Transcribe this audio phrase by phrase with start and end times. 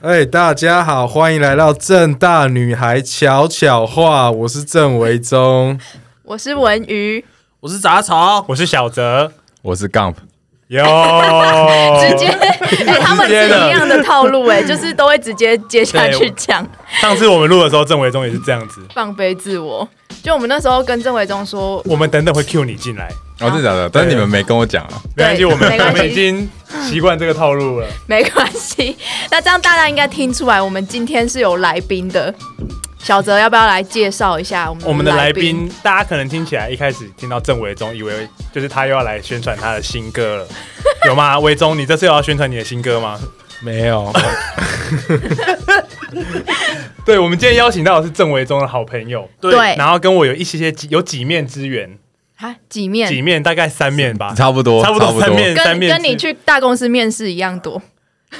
[0.00, 5.78] 哎，大家好，欢迎来到正大女孩巧巧话，我是郑维忠。
[6.22, 7.24] 我是文鱼，
[7.60, 10.14] 我是杂草，我是小泽，我是 Gump，
[10.68, 12.26] 有，直接，
[12.86, 16.66] 哎、他们是一样的套路、哎，就是都会直接接下去讲，
[17.00, 18.82] 上次我们录的时候，郑维忠也是这样子。
[18.94, 19.88] 放飞自我。
[20.22, 23.88] 就我们那时候跟郑维忠说，我们等等会 cue 你进来，哦，真的假的？
[23.90, 25.02] 但是你们没跟我讲啊。
[25.16, 26.48] 没关系，我们我们已经
[26.88, 27.86] 习惯这个套路了。
[28.06, 28.96] 没关系。
[29.30, 32.34] 那这样大家应该听出来，我们今天是有来宾的。
[32.98, 35.70] 小泽要不要来介绍一下我们我们的来宾？
[35.82, 40.48] 大家可能听起来一开始听到郑伟忠，以为就是他又要来宣传他的新歌了，
[41.06, 41.38] 有吗？
[41.38, 43.20] 伟忠，你这次又要宣传你的新歌吗？
[43.60, 44.10] 没有，
[47.04, 51.98] 对，我们今天邀请到的是郑伟忠的好朋友，对然后跟我有一些些几有几面之缘，
[52.44, 57.80] 啊，几面几面大概三面吧，差不多，差不多三面三跟面之，跟你去大公司面试一样多，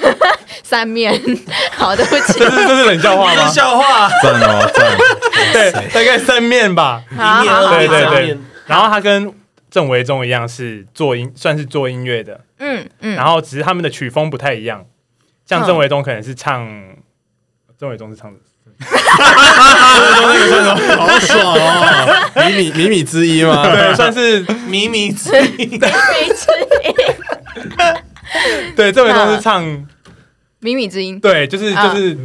[0.61, 1.11] 三面。
[1.75, 2.49] 好，对不起这。
[2.49, 3.47] 是这是冷笑话吗？
[3.47, 4.97] 笑话，赞哦赞。
[5.53, 7.03] 对，大概三面吧。
[7.15, 9.33] 好一面二好好对对对面三面，然后他跟
[9.71, 14.85] 郑维忠一样是做音，算是做音乐的，嗯嗯，然后只是他们的曲风不太一样。
[15.45, 16.67] 像嗯郑维忠可能是唱，
[17.77, 18.31] 郑维忠是唱
[20.97, 22.31] 好爽哦！
[22.35, 23.63] 米米米米之一吗？
[23.63, 25.79] 对，算是靡靡之没之音，
[28.75, 29.63] 对，郑维忠是唱，
[30.61, 31.19] 靡靡之音。
[31.19, 32.17] 对，就是啊就是。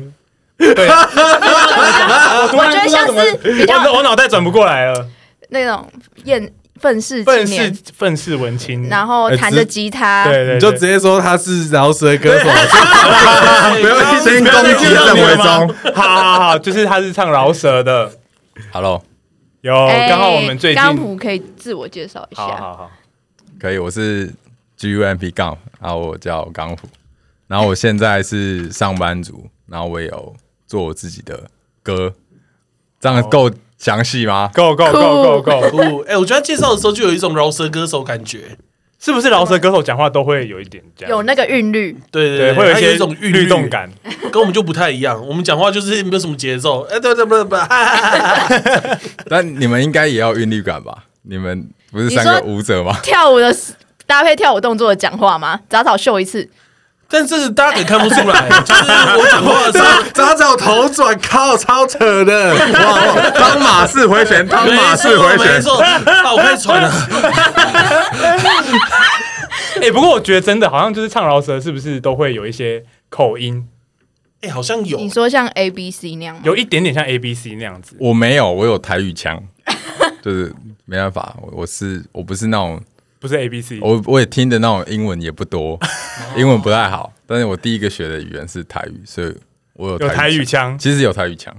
[0.58, 5.08] 对，我 我觉得像是比较我我脑袋转不过来了，
[5.48, 5.90] 那种
[6.24, 12.48] 厌愤世愤世，愤世文青，然后弹着吉他，对对，对你就直接说他是饶舌歌手，
[13.80, 15.94] 不要一心攻击郑维忠。
[15.94, 18.10] 好好好，就是他是唱饶舌的
[18.72, 19.04] ，Hello，
[19.60, 22.42] 有哎刚好我们最近，刚普可以自我介绍一下。
[22.42, 22.90] 好好好，
[23.60, 24.32] 可以，我是
[24.78, 26.88] GUMP Gump，然后我叫刚普，
[27.46, 30.34] 然后我现在是上班族，然后我也有
[30.66, 31.42] 做我自己的
[31.82, 32.14] 歌，
[32.98, 34.50] 这样够详细吗？
[34.54, 38.56] 够够够够够，哦，哎，我觉得介绍的时候就有一种饶舌歌手感觉，
[39.00, 41.10] 是不是饶舌歌手讲话都会有一点这样？
[41.10, 43.90] 有那个韵律，对，对对，会有一些他一种律动，感。
[44.30, 45.26] 跟我们就不太一样。
[45.26, 48.98] 我们讲话就是没有什么节奏，哎，对对不不，哈哈哈哈
[49.28, 51.06] 但你们应该也要韵律感吧？
[51.22, 52.96] 你们不是三个舞者吗？
[53.02, 53.52] 跳舞的
[54.06, 55.58] 搭配跳舞动作的讲话吗？
[55.68, 56.48] 早早秀一次，
[57.10, 59.84] 但这个大家可能看不出来， 就是我讲话的时候。
[60.14, 62.54] 早早头转，靠，超扯的！
[62.54, 65.54] 哇，汤马式回旋，当马式回旋。
[65.54, 66.88] 没错，啊，我开始喘了。
[69.82, 73.66] 哎，不过我觉得真的好像就是唱饶舌，是不是都会有一些口音，
[74.42, 76.42] 哎，好像有你，说像 A B C 那样吗？
[76.44, 77.96] 有一点点像 A B C 那样子。
[77.98, 79.42] 我没有，我有台语腔，
[80.22, 80.54] 就是
[80.84, 82.80] 没办法，我我是我不是那种，
[83.20, 85.78] 不是 A B C，我我也听的那种英文也不多，
[86.36, 89.36] 英文不太好，但是我第一个学的语言是台语，所以
[89.74, 91.54] 我有有台语腔，其实有台语腔。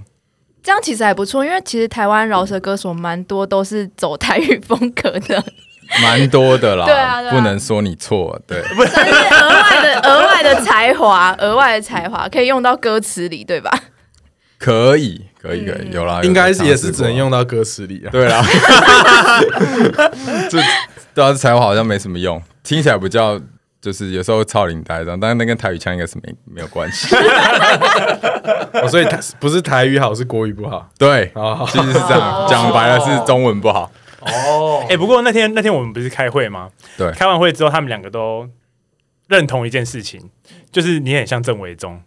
[0.62, 5.44] 这样其实还不错，因为其实台湾饶舌歌手蛮多都是走台语风格的，
[6.02, 7.34] 蛮多的啦，对啊对啊。
[7.34, 13.70] 不能说你错，对，不是额外的额外的才华，额外的才华 可以用到歌词里，对吧？
[14.56, 18.10] 可以，可以，可嗯以，有啦，有应该是也是只能用到歌词里啊。
[18.12, 18.40] 对啦，
[20.48, 20.60] 这
[21.14, 23.40] 对啊，才华好像没什么用，听起来比较
[23.80, 27.14] 就是有时候超领带这样，但是那跟台语腔应该是没没有关系。
[28.74, 30.88] 哦所以台不是台语好，是国语不好。
[30.98, 33.90] 对，哦，其实是这样，讲白了是中文不好。
[34.20, 36.70] 哦哎，不过那天那天我们不是开会吗？
[36.96, 38.48] 对开完会之后，他们两个都
[39.28, 40.30] 认同一件事情，
[40.70, 42.00] 就是你很像郑维忠，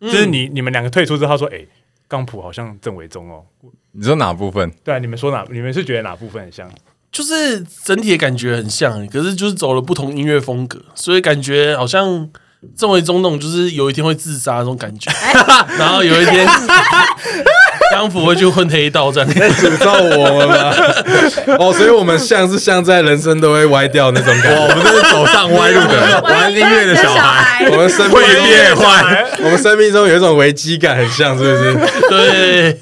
[0.00, 1.64] 就是你你们两个退出之后，他说：“哎，
[2.08, 3.44] 刚普好像郑维忠哦。
[3.92, 5.44] 你说哪部分？”对啊，你们说哪？
[5.50, 6.68] 你们是觉得哪部分很像？
[7.14, 12.28] 就是整体的感觉很像，可是就是走了不同音乐风格，所以感觉好像
[12.76, 15.12] 郑维忠那种就是有一天会自杀那种感觉，
[15.78, 16.44] 然后有一天
[17.92, 19.30] 江普会去混黑道这样。
[19.30, 20.74] 诅咒我们吗？
[21.60, 24.60] 哦，所以我们像是像在人生都会歪掉那种感觉。
[24.60, 29.24] 我们都是走上歪路的玩音乐的小孩，我们生命变坏。
[29.44, 31.74] 我们生命中有一种危机感，很像，是不是？
[32.08, 32.72] 对，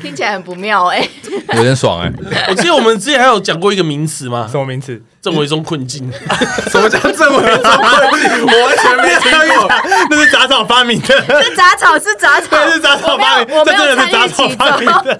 [0.00, 1.06] 听起来很不妙哎、
[1.54, 2.12] 有点爽哎。
[2.48, 5.00] 我记得我们之前还有讲过一个名词吗什，么名词？
[5.20, 6.10] 郑维忠困境。
[6.70, 7.70] 什么叫正为中？
[7.70, 9.68] 我完全没听过。
[10.10, 14.86] 那是杂草发明的，是杂草，是杂草，那是杂草发明，这真的是杂草其发明。
[14.86, 15.18] 的。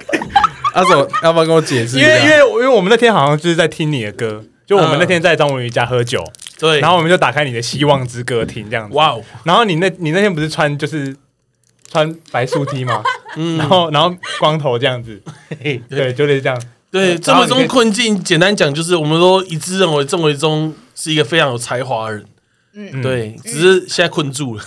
[0.75, 1.99] 阿总，要不要跟我解释？
[1.99, 6.23] 因为因为因为我们那天好像就是在听你的歌，就我们那天在张文瑜家喝酒，
[6.61, 8.95] 对，然后我们就打开你的《希望之歌》听这样子。
[8.95, 11.17] 哇哦，然后你那你那天不是穿就是
[11.90, 13.02] 穿白素 T 嘛？
[13.37, 15.20] 嗯然后然后光头这样子，
[15.62, 16.62] 嘿对，就类似这样。
[16.90, 22.25] 对，郑维忠然后你可以困境，简单讲就是我们都一致认为郑维忠是一个非常有才华的人，
[22.81, 24.63] 嗯对，只是现在困住了。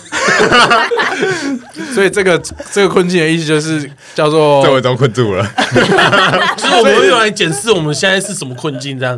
[1.96, 2.38] 所以这个
[2.72, 5.44] 这个困境的意思就是叫做郑伟忠困住了。
[6.58, 9.18] 就是我们会用来检视我们现在是什么困境，这样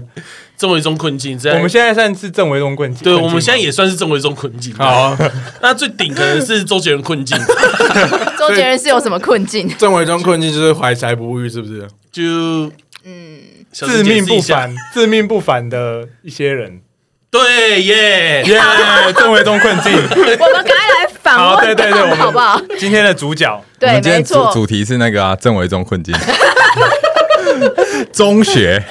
[0.56, 4.72] 郑维中困境，这样我们现在算是郑维中困境，对，我们现在也算是郑维中困境。
[4.76, 5.18] 好，
[5.62, 7.36] 那最顶可能是周杰伦困境，
[8.38, 9.68] 周杰伦是有什么困境？
[9.80, 11.88] 郑伟忠困境就是怀才不遇，是不是？
[12.12, 12.22] 就
[13.04, 13.40] 嗯，
[13.72, 16.80] 自命不凡、自命不凡的一些人。
[17.34, 18.62] 对耶，耶，
[19.18, 19.92] 郑维中困境。
[19.98, 22.62] 我们赶快来访好，问对对对，我们好不好？
[22.78, 24.54] 今天的主角，我对，们今天主没错。
[24.54, 26.16] 主题是那个啊，郑维忠困境。
[28.14, 28.84] 中学，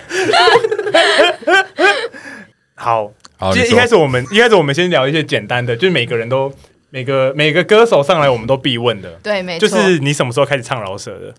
[2.74, 6.52] 好，好，一开始我们一开始我们先聊一些简单的，就是每个人都
[6.90, 9.68] 每个每个歌手上来我们都必问的，对，没错。
[9.68, 11.32] 就是你什么时候开始唱饶舌的？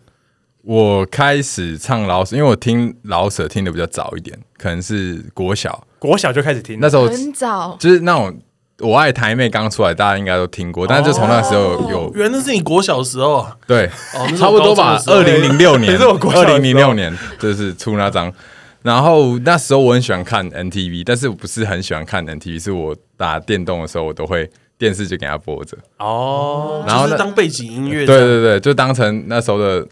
[0.62, 8.38] 我开始唱老舍，因为我听老舍听的比较早一点，可能是国小国小就开始听，那时候，很早，就是那种
[8.80, 13.36] 我爱台妹刚出来，大家应该都听过，但是就从那时候有、原来是你国小的时候。
[13.36, 13.90] 啊，对，
[14.38, 18.34] 差不多吧二零零六年， 二零零六年就是出那张。
[18.82, 25.78] 然后那时候我很喜欢看 NTV，但是我不是很喜欢看 NTV，是我打电动的时候，我都会电视就给它播着。
[26.00, 29.88] 哦，然后就是当背景音乐，对，对对，就当成那时候的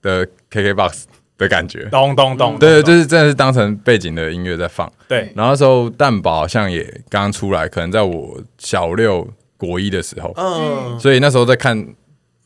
[0.00, 1.02] 的 KKBOX
[1.40, 1.84] 的感觉。
[1.90, 4.90] 咚咚咚，对，咚就是真的是当成背景的音乐在放。
[5.08, 9.26] 对，然后那时候蛋堡好像也刚出来，可能在我小六
[9.56, 11.76] 国一的时候，嗯，所以那时候在看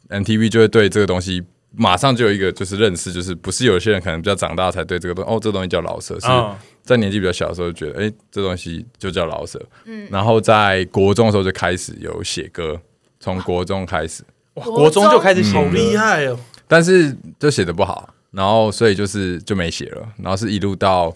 [0.08, 1.42] MTV 就会对这个东西
[1.76, 6.54] 马上就有一个就是认识，就是不是有些人可能比较长大才对这个东哦，这个东西叫老舍，是嗯，
[6.84, 9.60] 在年纪比较小的时候就觉得，哎、这东西就叫老舍。
[9.84, 12.80] 嗯，然后在国中的时候就开始有写歌，
[13.18, 14.22] 从国中开始，
[14.54, 16.38] 哇国中就开始写好厉害哦，
[16.68, 21.14] 但是就写的不好，然后所以就是就没写了，然后是一路到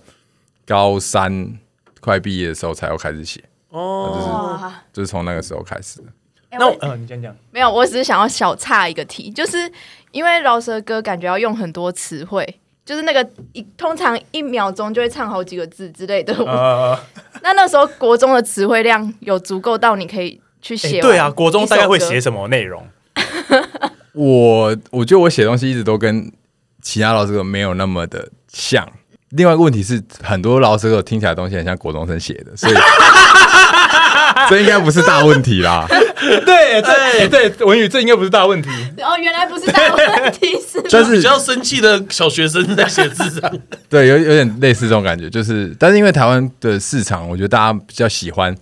[0.66, 1.58] 高三
[2.00, 4.82] 快毕业的时候才又开始写，哦，哇！
[4.92, 6.00] 就是从那个时候开始
[6.50, 9.70] 那我嗯，你先讲，没有，我只是想要小岔一个题，就是
[10.12, 16.32] 因为饶舌歌感觉要用很多词汇，就是那个一通常一秒钟就会唱好几个字之类的。
[16.44, 16.98] 呃，
[17.42, 22.86] 那那时候国中的词汇量有足够到你可以去写对啊，国中大概会写什么内容？
[24.14, 26.32] 我我觉得我写东西一直都跟
[26.88, 28.88] 其他老师歌没有那么的像。
[29.32, 32.72] 另外一个问题是，很多老师歌听起来的东西很像国中生写的，所以
[34.48, 35.86] 这应该不是大问题啦。
[35.90, 38.70] 对对对，文宇这应该不是大问题。
[39.02, 43.52] 哦，原来不是大问题，是但是比较生气的小学生在写字上，
[43.90, 48.56] 对，有有点类似这种感觉，就是，但是因为台湾的市场，我觉得大家比较喜欢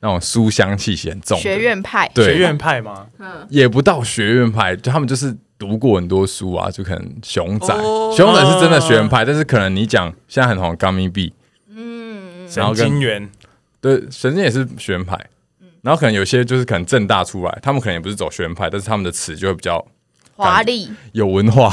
[0.00, 2.10] 那种书香气息很重学，院派。
[2.12, 3.06] 对学院派吗？
[3.48, 8.14] 也不到学院派，就他们就是读过很多书啊，就可能熊仔，哦。
[8.16, 11.32] 熊仔是真的学院派，但是可能你讲现在很红的 Gummy B，
[12.54, 13.28] 然后神跟经元。
[13.80, 15.18] 对，神经也是学院派，
[15.82, 19.84] 然后可能有些就是可能正大出来，他们可能也不是走学院派，但是他们的词就会比较
[20.36, 21.72] 华丽，有文化，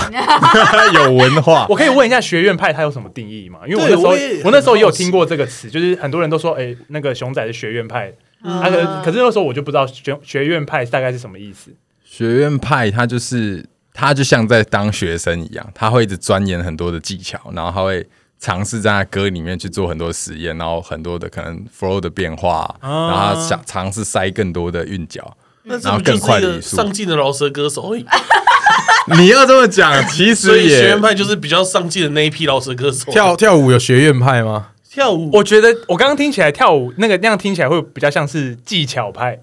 [0.93, 1.65] 有文化。
[1.69, 3.59] 我可以问一下学院派它有什么定义吗？
[3.67, 8.11] 因为我那时候我也我那时候也有听过这个词，就是很多人都说，哎、那个熊仔是学院派，
[8.41, 11.71] 啊可可是那时候我就不知道学学院派大概是什么意思。
[12.03, 13.65] 学院派它就是
[13.95, 18.05] 他就像在当学生一样，他会一直钻研很多的技巧，然后他会
[18.39, 25.35] 尝试在他歌里面去做很多实验，然后很多的可能 flow 的变化，然后他想尝试塞更多的韵脚。
[25.63, 27.91] 然后更不就是一个快的语速上进的饶舌歌手？
[29.17, 33.11] 你要这么讲，其实也学院派就是比较上进的那一批饶舌歌手。
[33.11, 34.67] 跳跳舞有学院派吗？
[34.87, 39.39] 跳舞，我觉得我刚刚听起来跳舞那个那样听起来会比较像是技巧派，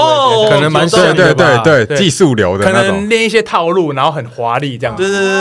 [0.00, 3.08] 哦可能蛮对对对对技术流的可能那种。
[3.08, 5.34] 练一些套路，然后很华丽这样子，对对对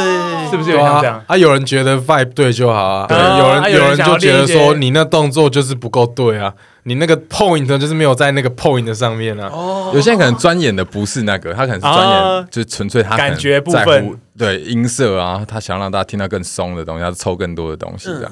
[0.43, 1.23] 对，是不是有像这样啊？？
[1.27, 6.53] 啊，有人觉得 vibe 对就好啊，对有人有人就觉得说你那动作就是不够对啊，
[6.83, 9.47] 你那个 point 就是没有在那个 point 上面啊。
[9.51, 18.31] 哦，有些人可能钻研的不是那个，他可能是钻啊研，就纯粹他感觉部分对音色啊，他想让大家听到更松的东西，他抽更多的东西这样。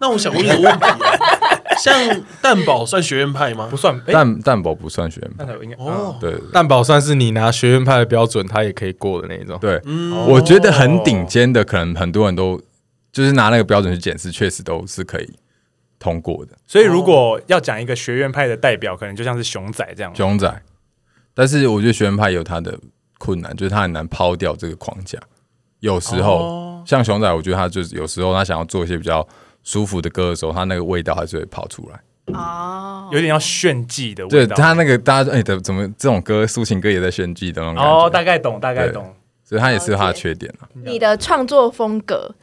[0.00, 0.96] 那我想问一个问题啊，
[1.78, 3.76] 像蛋堡算学院派吗不？
[3.76, 9.58] 算，哎，但蛋堡不算学院派，那应该哦哦，对对对蛋堡算是你拿学院派的标准，他也可以过的那一种。
[9.60, 12.60] 对，嗯，我觉得很顶尖的，可能很多人都
[13.12, 15.38] 就是拿那个标准去检视，确实都是可以
[15.98, 16.52] 通过的。
[16.66, 20.14] 所以如果要讲一个学院派的代表，可能就像是熊仔这样。
[20.14, 20.62] 熊仔，
[21.34, 22.78] 但是我觉得学院派有他的
[23.18, 25.18] 困难，就是他很难抛掉这个框架。
[25.80, 29.26] 有时候、哦像熊仔，我觉得他就是有时候他想要做一些比较
[29.68, 32.00] 舒服的歌的时候，它那个味道还是会跑出来。
[32.32, 34.56] 哦，有点要炫技的对味道。
[34.56, 39.14] 他那个大家哎，怎、怎么这种歌抒情歌也在炫技的那种感觉，哦，大概懂，大概对懂。
[39.44, 40.66] 所以他也是有他的缺点啊。
[40.72, 42.34] 你的创作风格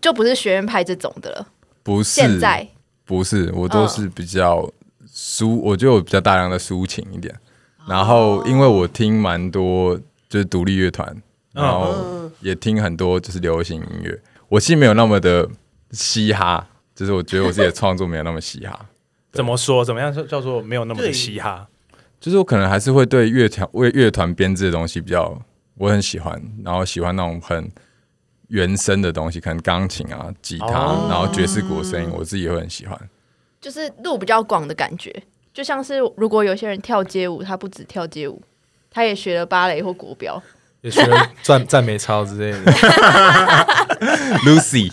[0.00, 1.46] 就不是学院派这种的了。
[1.84, 2.66] 不是，现在
[3.04, 4.68] 不是，我都是比较
[5.08, 7.32] 抒，我觉得我比较大量的抒情一点。
[7.86, 9.96] 然后因为我听蛮多
[10.28, 11.16] 就是独立乐团，
[11.52, 14.20] 然后也听很多就是流行音乐。
[14.48, 15.48] 我其实没有那么的
[15.90, 18.86] 嘻哈，就是我觉得我自己的创作没有那么嘻哈。
[19.32, 19.84] 怎么说？
[19.84, 21.66] 怎么样叫叫做没有那么的嘻哈？
[22.20, 25.40] 就是我可能还是会对乐团为乐团编制的东西比较
[25.78, 27.70] 我很喜欢，然后喜欢那种很
[28.48, 32.98] 原声的东西，可能钢琴啊、吉他，哦然后爵士鼓的声音，我自己也会很喜欢。
[33.60, 35.10] 就是路比较广的感觉，
[35.54, 38.42] 就像是如果有些人跳街舞，他不止跳街舞，
[38.90, 40.40] 他也学了芭蕾或国标。
[40.82, 42.72] 也学了赞赞美操之类的。
[44.44, 44.92] Lucy，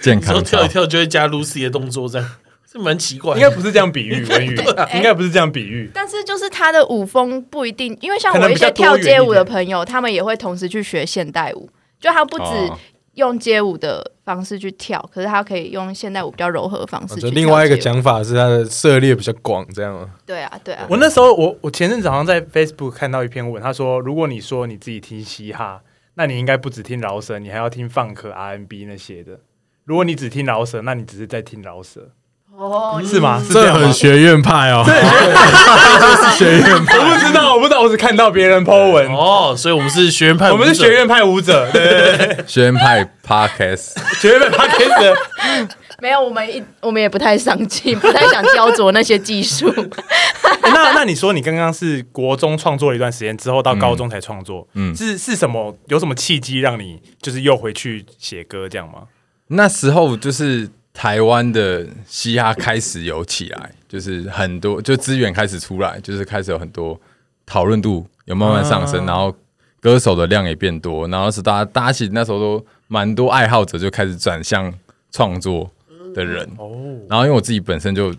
[0.00, 2.30] 健有时候康操，跳一跳就会加 Lucy 的动作，这样
[2.70, 3.40] 是蛮奇怪的。
[3.40, 5.90] 应该不是这样比喻，文宇啊 应该不是这样比喻。
[5.94, 11.68] 但是就是他的舞风不一定，因为像我一些跳街舞的朋友，他们也会同时去学现代舞，
[12.00, 12.78] 就他不止哦
[13.14, 20.10] 用街舞的方式去跳，可是他可以用现代舞比较柔和的方式去跳就另外一个，讲法是他的涉猎比较广，这样吗？
[20.26, 25.80] 对啊，对啊，我那时候，我我前阵子好像在 Facebook 看到一篇文，他说，如果你说你自己听嘻哈，
[26.16, 29.40] 那你应该不只听饶舌，你还要听放克、R N B 那些的。
[29.86, 32.10] 如果你只听饶舌，那你只是在听饶舌，
[32.56, 33.40] 哦，是吗？
[33.46, 36.98] 是这样很学院派哦，这是学院派。
[36.98, 39.06] 我不知道，我不知道，我只看到别人 po 文。
[39.14, 45.68] 哦，所以我们是学院派，我们是学院派舞者， 对对对，学院派 Podcast，学院派 podcast
[46.02, 49.72] 没有，我们一我们也不太上进，不太想雕琢那些技术。
[50.62, 55.74] 那那你说你刚刚是国中创作了一段时间之后，到高中才创作，嗯是是什么？
[55.86, 59.04] 有什么契机让你就是又回去写歌这样吗？
[59.48, 67.00] 那时候就是台湾的嘻哈开始有起来，就是很多就资源开始出来，就是开始有很多
[67.44, 69.06] 讨论度有慢慢上升，啊。
[69.06, 69.34] 然后
[69.80, 74.72] 歌手的量也变多，然后是大家大家其实那时候都蛮多爱好者就开始转向
[75.12, 75.70] 创作
[76.12, 78.12] 的人，哦，然后因为我自己本身就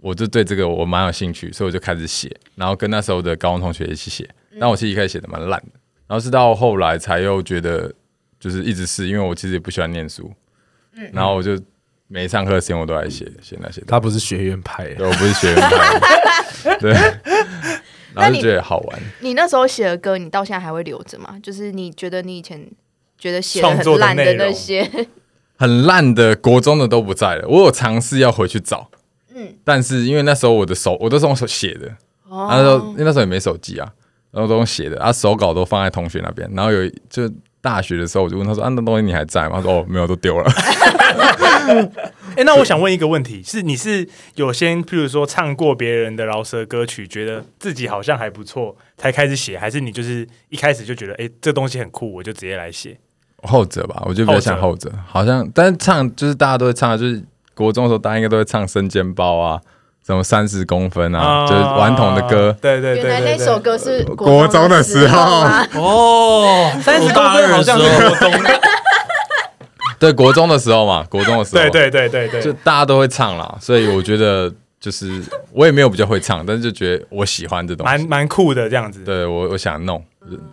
[0.00, 4.28] 我就对这个我蛮有兴趣，所以我就开始写，然后跟那时候的高中同学一起写。
[4.60, 7.90] 但我其实一开始写的蛮烂的，然后是到后来才又觉得
[8.38, 10.30] 就是一直是因为我其实也不喜欢念书，
[11.12, 11.58] 然后我就
[12.06, 13.84] 没上课的时间我都在写写那些东西。
[13.86, 16.92] 他不是学院派，对，我不是学院派， 对，
[18.14, 19.00] 然后就觉得好玩。
[19.20, 21.38] 你那时候写的歌，你到现在还会留着吗？
[21.42, 22.66] 就是你觉得你以前
[23.18, 24.88] 觉得写的创作很烂的那些，
[25.56, 28.88] 很烂的国中的都不在了，我有尝试要回去找，
[29.34, 31.88] 嗯，但是因为那时候我的手我都是用手写的，
[32.28, 32.48] 哦。
[32.50, 33.92] 那时候因为那时候也没手机啊，
[34.30, 39.56] 然后都用写的，啊手稿都放在同学那边，然后有一就大学的时候我就问他说啊那东西你还在吗？
[39.56, 40.50] 他说哦 没有都丢了，
[42.36, 52.96] 哎、那我想问一个问题，是你是有先譬如说唱过别人的饶舌歌曲，觉得自己好像还不错，才开始写，还是你就是一开始就觉得哎、这东西很酷，我就直接来写？
[53.42, 57.22] 后者吧，我觉得比较像后者，好像但是唱就是大家都会唱，就是
[57.54, 59.60] 国中的时候大家应该都会唱生煎包啊，
[60.08, 62.56] 什么三十公分啊，就是顽童的歌。
[62.62, 65.42] 对对对那首歌是国中的时候。
[65.42, 65.66] 吗？
[65.76, 68.32] 哦，三十公分好像是国中，
[70.00, 74.50] 对，国中的时候嘛，国中的时候，对对对对对，就大家都会唱啦，所以我觉得
[74.80, 75.22] 就是
[75.52, 79.04] 我也没有比较会唱，但是就觉得我喜欢这东蛮西，蛮蛮酷的这样子。
[79.04, 80.02] 对我我想弄，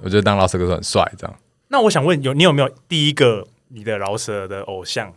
[0.04, 1.34] 我觉得当老师歌手很帅，这样。
[1.70, 5.14] 那我想问，有你有没有第一个你的老舍的偶像，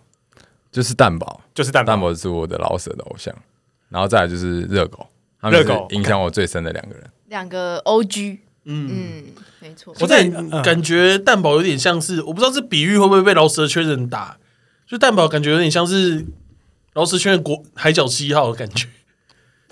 [0.71, 1.93] 就是蛋宝，就是蛋宝？
[1.93, 3.35] 蛋宝是我的老舍的偶像，
[3.91, 5.07] 然后再来就是热狗，
[5.41, 7.05] 他们是热狗影响我最深的两个人。
[7.29, 9.25] 两个 OG，嗯，嗯，
[9.61, 9.95] 没错。
[10.01, 14.37] 我在嗯感觉蛋堡有点像是，我不知道这比喻会不会被饶舌圈人打，
[14.89, 16.25] 就蛋堡感觉有点像是
[16.95, 18.89] 饶舌圈的国海角七号的感觉，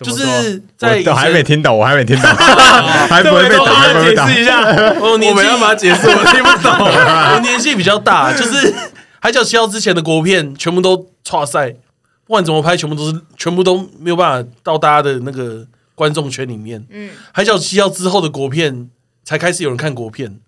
[0.02, 2.24] 就么说是在以前我还没听懂，我还没听懂，
[3.08, 4.42] 还不会被打，还不会被打解释。
[4.42, 4.60] 一下，
[5.00, 6.72] 我年纪我们要把它解释，我听不懂。
[6.78, 8.74] 我年纪比较大，就是
[9.20, 11.74] 海角七号之前的国片全部都差赛，
[12.26, 16.84] 不管怎么拍，全部都是全部都没有办法到大家的那个观众圈里面。
[16.90, 18.90] 嗯，海角七号之后的国片
[19.24, 20.40] 才开始有人看国片。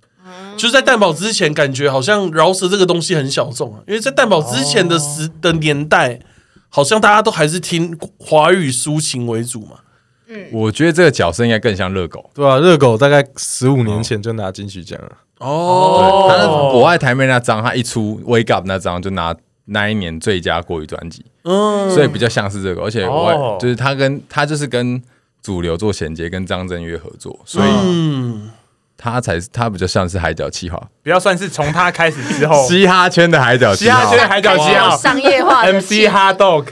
[0.58, 6.20] 就是在蛋堡之前，感觉好像饶舌这个东西很小众啊，因为在蛋堡之前的时、的年代，
[6.68, 9.78] 好像大家都还是听华语抒情为主嘛。
[10.26, 12.28] 嗯我觉得这个角色应该更像热狗。
[12.34, 15.12] 对啊，热狗大概十五年前就拿金曲奖了。
[15.38, 19.34] 哦对，他那国外台妹那张，他一出 Wake Up 那张就拿
[19.70, 23.58] 那一年最佳国语专辑，嗯，所以比较像是这个，而且我哦。
[23.60, 25.02] 就是他跟他就是跟
[25.42, 28.50] 主流做衔接，跟张震岳合作，所以嗯，
[28.96, 34.00] 他才是他比较像是海角七号，比较算是从他开始之后，嘻哈圈的海角七号。
[34.00, 34.18] 嘻哈圈。
[34.18, 34.96] 的海角七号。
[34.96, 36.64] 商业化的，MC Hot Dog，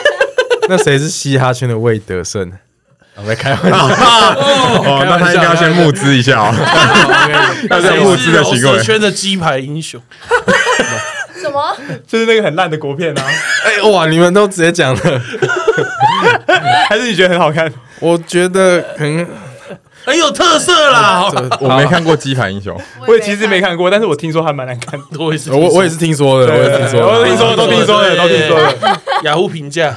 [0.68, 2.52] 那谁是嘻哈圈的魏德胜？
[3.16, 6.54] 我在开玩笑， 哦，那他应该要先募资一下哦，
[7.68, 8.82] 要先募资的行为。
[8.82, 10.00] 圈的鸡排英雄。
[11.50, 11.76] 什么？
[12.06, 13.24] 就是那个很烂的国片啊。
[13.64, 15.00] 哎哇，你们都直接讲了，
[16.88, 17.70] 还是你觉得很好看？
[18.00, 19.26] 我觉得很
[20.04, 21.30] 很有特色啦。
[21.60, 22.76] 我没看过《鸡排英雄》，
[23.06, 25.06] 我也其实没看过，但是我听说还蛮难看的。
[25.18, 29.00] 我也是，我我也是听说的，我也听说的，我听说的都听说的都听说的。
[29.24, 29.94] 雅虎评价，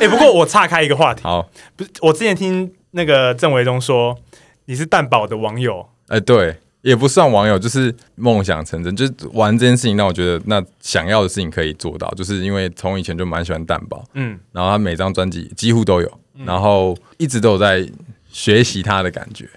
[0.00, 4.18] 哎，不过我岔开一个话题，好，不是我之前听那个郑维忠说
[4.64, 17.88] 你是蛋堡的网友，哎，对，也不算网友，就是梦想成真，就是玩这件事情让我觉得那想要的事情可以做到，就是因为从以前就蛮喜欢蛋堡，嗯，然后他每张专辑几乎都有，然后一直都有在
[18.28, 19.48] 学习他的感觉。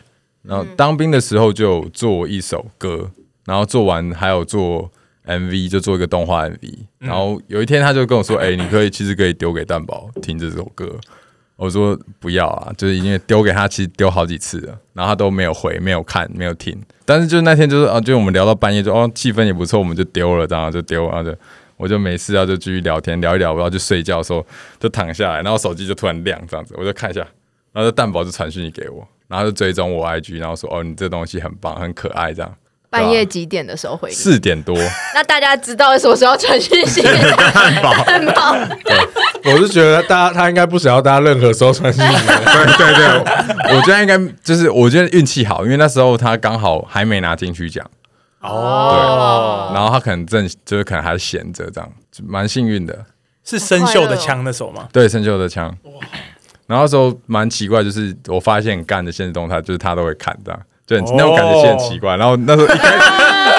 [0.43, 3.09] 然后当兵的时候就做一首歌，
[3.45, 4.91] 然后做完还有做
[5.25, 6.73] MV，就做一个动画 MV。
[6.99, 10.99] 然后有一天他就跟我说：“哎、你可以其实可以丢给蛋宝听这首歌。”
[11.57, 16.77] 我说不要啊，就是因为丢给他，其实丢好几次了，然后他都没有回、没有看、没有听。
[17.05, 21.37] 但是就是那天就是啊，就我们聊到半夜就哦气氛也不错，我们就丢了，这样就丢，然后就
[21.77, 24.45] 我就没事啊，就继续聊天聊一聊，我要去睡觉的时候
[24.79, 27.21] 就躺下来，然后手机就突然亮这样子，我就看一下，
[27.71, 32.53] 然后就蛋宝就传讯息给我，然后就追踪我 IG，然后说哦你这东西很棒，很可爱这样。
[32.89, 34.09] 半夜几点的时候回？
[34.09, 34.73] 四点多，
[35.13, 37.01] 那大家知道什么时候传讯息？
[37.03, 38.55] 蛋宝，很好，
[39.45, 47.85] 我是觉得大家他应该不想要大家任何时候传讯息，对对对，我觉得应该就是我觉得运气好，因为那时候他刚好还没拿金曲奖，
[48.41, 51.89] 哦然后他可能正就是可能还闲着这样，
[52.27, 53.05] 蛮幸运的。
[53.43, 54.87] 是生锈的枪那首吗？
[54.91, 55.71] 对，生锈的枪。
[56.65, 62.15] 然后那时候蛮奇怪，就是我发现干的现实动态，就是他都会看这样，就很、哦那种感觉是很奇怪。
[62.17, 62.99] 然后那时候一开始，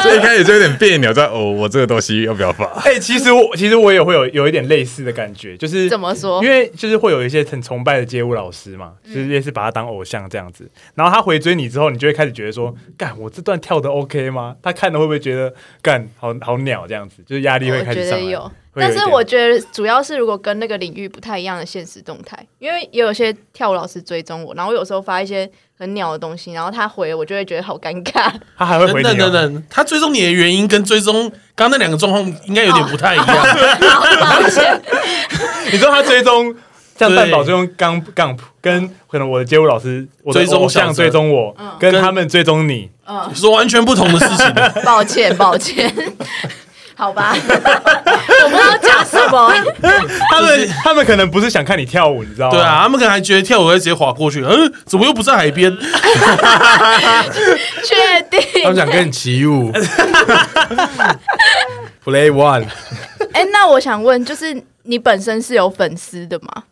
[0.07, 2.65] 所以一开始就有点别扭，在哦，我这个东西要不要发？
[2.85, 6.49] 哎、其实我其实我也会有有一点类似的感觉，就是怎么说因？
[6.49, 10.71] 为就是会有一些很崇拜的街舞老师嘛，嗯就是也是把他当偶像这样子。
[10.95, 14.55] 然后他回追你之后，你就会开始觉得说，干我这段跳的 OK 吗？
[14.63, 17.17] 他看了会不会觉得干好好鸟这样子？
[17.27, 18.39] 就是压力会我开始上来。
[18.79, 28.31] 但是我觉得主要是如果跟那个领域不太一样的现实动态，因为也有些跳舞老师追踪我，然后我有时候发一些很鸟的东西，然后他回我就会觉得好尴尬。
[28.57, 29.25] 他还会回等你、哦。
[29.25, 33.27] 等等等，他追踪你的原因跟追踪刚刚那两个状况应该有点不太一样。
[33.27, 34.83] 好抱歉，
[35.73, 36.55] 你说他追踪
[36.99, 42.91] 像蛋宝追踪杠杠普，跟可能我的街舞老师我追踪偶像追踪我，跟跟他们追踪你。
[43.35, 45.95] 是完全不同的事情， 抱歉，抱歉。
[46.99, 49.53] 好吧， 我不知道讲什么。
[50.33, 52.57] 他们他们可能不是想看你跳舞，你知道吗？
[52.57, 55.71] 对啊，他们可能还觉得跳舞会直接滑过去，嗯，怎么又不在海边？
[57.85, 58.41] 确定？
[58.65, 59.71] 他们想跟你起舞。
[62.05, 62.65] Play one，
[63.33, 66.63] 哎、那我想问，就是你本身是有粉丝的吗？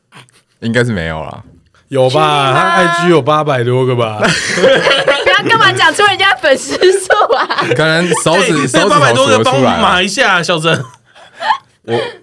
[0.60, 1.42] 应该是没有啦。
[1.88, 2.52] 有吧？
[2.52, 4.18] 他 IG 有八百多个吧？
[4.22, 7.46] 不要干嘛讲出人家粉丝数啊？
[7.76, 9.82] 可能手指手指八百多个帮得出来啦。
[9.82, 10.84] 码一下，小珍。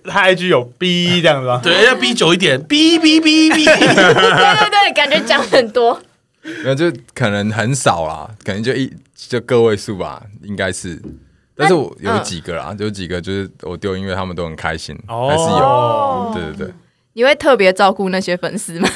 [0.06, 1.60] 他 IG 有 B 这样子吧？
[1.62, 3.64] 对，要 B 久一点，，B B B B。
[3.66, 6.02] 对对对，感觉讲很多。
[6.64, 11.00] 那，就可能很少啦，可能就一就个位数吧，应该是。
[11.56, 15.58] 但是我有嗯几个啦，有几个就是我丢音乐，他们都很开心，哦还是有。
[15.58, 16.74] 哦对对对，
[17.14, 18.90] 你会特别照顾那些粉丝吗？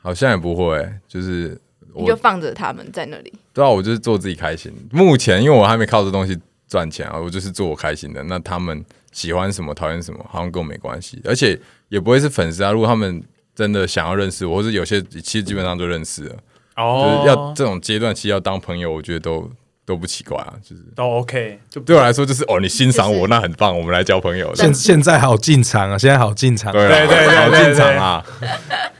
[0.00, 1.58] 好像也不会、就是
[1.92, 3.32] 我你就放着他们在那里。
[3.52, 4.72] 对啊，我就是做自己开心。
[4.90, 8.22] 目前因为我还没靠这东西赚钱啊，我就是做我开心的。
[8.24, 11.58] 那他们喜欢什么、讨厌什么，好像跟我没关系，而且
[11.88, 12.70] 也不会是粉丝啊。
[12.70, 13.22] 如果他们
[13.54, 16.36] 真的想要认识我，或者有些其实基本上都认识了，
[16.76, 19.50] 哦就是要这种阶段，其实要当朋友，我觉得都
[19.88, 20.52] 都不奇怪啊。
[20.62, 24.54] 就是都 OK，就对我来说，就是哦，你欣赏我，就是那很棒，我们来交朋友。
[24.54, 25.96] 现现在好进场啊！
[25.96, 26.70] 现在好进场。
[26.72, 28.22] 对啊对对对好进场啊！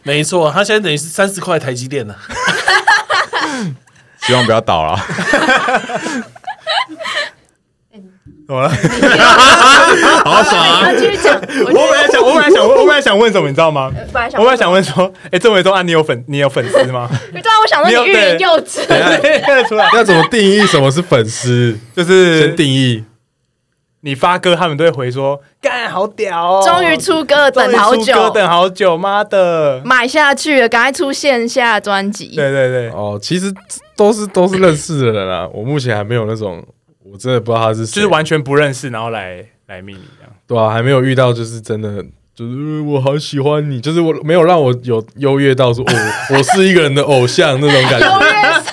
[0.02, 2.14] 没错，他现在等于是三十块台积电呢。
[4.22, 4.98] 希望不要倒了。
[8.46, 8.68] 怎么了？
[10.24, 10.90] 好爽啊！
[10.90, 11.34] 要继续讲。
[11.34, 13.90] 我我本来想，我本来想， 我本来想问什么，你知道吗？
[14.12, 17.08] 本来想，我本来想问说，哎，郑伟忠啊，你有粉，你有粉丝吗？
[17.32, 18.84] 你知道我想说 你欲言又止。
[18.86, 21.76] 看得出来，要怎么定义什么是粉丝？
[21.96, 23.04] 就是先定义。
[24.02, 29.82] 你发歌，他们都会回说，干好屌哦，终于出歌了，等好久等好久，妈的！
[29.84, 32.26] 买下去了，赶快出线下专辑。
[32.36, 33.52] 对对对，哦，其实
[33.96, 35.48] 都是都是认识的人啦。
[35.52, 36.64] 我目前还没有那种，
[37.04, 40.32] 我真的不知道他是谁，就是完全不认识，然后来来密你这样。
[40.46, 42.04] 对啊，还没有遇到，就是真的，
[42.38, 45.92] 就是、呃我好喜欢你，就是我没有让我有优越到说，哦，
[46.30, 48.06] 我是一个人的偶像那种感觉。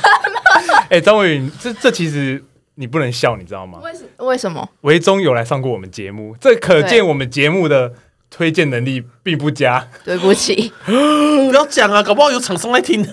[0.91, 2.43] 哎，张伟宇，这这其实
[2.75, 3.80] 你不能笑，你知道吗？
[3.84, 4.69] 为什为什么？
[4.82, 7.93] 维中有来上过我们节目，这可见我们节目的
[8.30, 9.88] 推荐能力并不佳。
[10.04, 10.71] 对不起。
[10.86, 13.04] 不要讲啊，搞不好有厂商来听。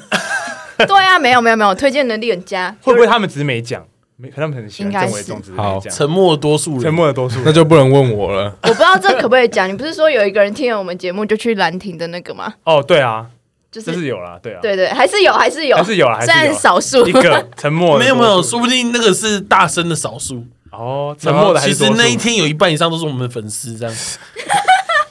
[0.86, 2.76] 对啊，没有没有没有，推荐能力很佳。
[2.82, 3.82] 会不会他们只是没讲，
[4.22, 7.44] 没，他们很喜欢应该郑伟忠，只是好沉默的多数人，沉默的多数人。
[7.44, 8.56] 那就不能问我了。
[8.62, 9.68] 我不知道这可不可以讲。
[9.68, 12.54] 你不是说有一个人听了我们节目就去兰亭的那个吗？
[12.62, 13.26] 哦，对啊，
[13.72, 17.10] 就这是有啦，对啊，对对，还是有，还是有，还是有虽然少数一。
[17.10, 20.44] 个沉默没有没有，说不定那个是大声的少数。
[20.70, 23.94] 哦，沉默的还其实是那一天有一半以上都是我们的粉丝，这样。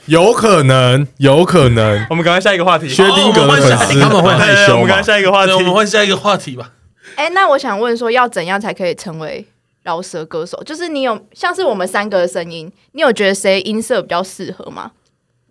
[0.07, 2.05] 有可能，有可能。
[2.09, 2.89] 我们赶快下一个话题。
[2.89, 5.03] 薛定格的粉丝他们会害对对对羞我们赶快？
[5.03, 5.53] 下一个话题，。
[5.53, 6.71] 我们换下一个话题吧。
[7.15, 9.45] 哎、那我想问说，要怎样才可以成为
[9.83, 10.61] 饶舌歌手？
[10.63, 14.91] 就是你有像是我们三个的声音，你有觉得谁音色比较适合吗？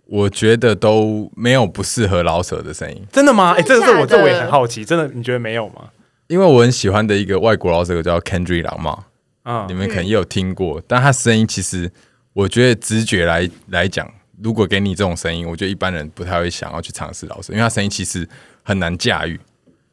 [0.07, 3.55] 我觉得都没有不适合老舍的声音，真的吗？
[3.57, 5.91] 哎，这个是我这我也很好奇，真的你觉得没有吗？
[6.27, 8.99] 因为我很喜欢的一个外国老舍叫 Kendrick Lamar，
[9.45, 11.91] 啊你，们可能也有听过，但他声音其实
[12.33, 14.09] 我觉得直觉来来讲，
[14.43, 18.29] 如果给你这种声音，我觉得一般人不太会想要去尝试老舍，因为他声音其实
[18.63, 19.39] 很难驾驭，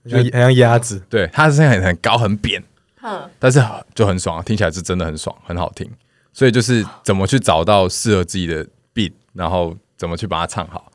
[0.08, 2.64] 就很像鸭子， 对，他的声音很很高很扁，
[3.02, 5.90] 嗯，但是就很爽，听起来是真的很爽，很好听。
[6.34, 10.92] 所以就是怎么去找到适合自己的 beat，然后怎么去把它唱好。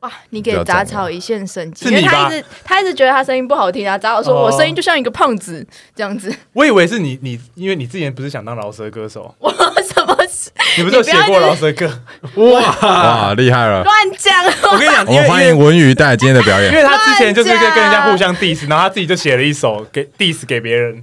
[0.00, 3.98] 哇，你给杂草一线生机，因为他一直他一直觉得他声音不好听啊。
[3.98, 10.05] 杂草说哦我声音就像一个胖子这样子，我以为是你你，因为你之前不是想当饶舌歌手， 我什
[10.76, 11.90] 你不是有写过饶舌歌？
[12.36, 13.82] 哇，厉害了！
[13.82, 14.44] 乱讲？
[14.70, 16.70] 我跟你讲，我欢迎文宇带来今天的表演。
[16.72, 21.02] 因为他之前就是跟乱讲跟人家互相 diss，然后他自己就写了一首给 diss 给别人。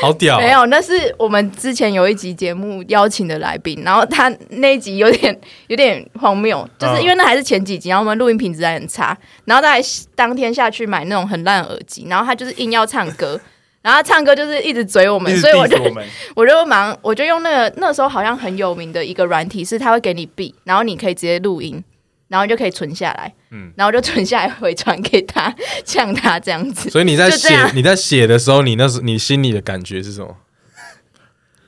[0.00, 0.40] 好屌！
[0.40, 9.80] 没有，那是我们之前有一集节目邀请的来宾，然后他那一集有点 有点荒谬，就是因为那还是前几集，然后我们录音品质还很差，然后他还
[10.16, 13.40] 当天下去买那种很烂的耳机，然后他就是硬要唱歌，
[13.82, 15.76] 然后唱歌就是一直嘴我们，所以我就
[16.36, 21.82] 我就忙，我就用那个那时候好像很有名的一个软体，是他会给你 B，然后你可以直接录音，
[22.28, 26.90] 然后就可以存下来，嗯然后就存下来回传给他，呛他这样子。
[26.90, 30.36] 所以你在写你在写的时候，你那时你心里的感觉是什么？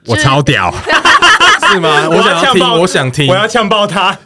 [0.06, 0.74] 我超屌，
[1.72, 2.08] 是吗？
[2.10, 3.36] 我想要听，我想听我。
[3.36, 4.18] 要呛爆他。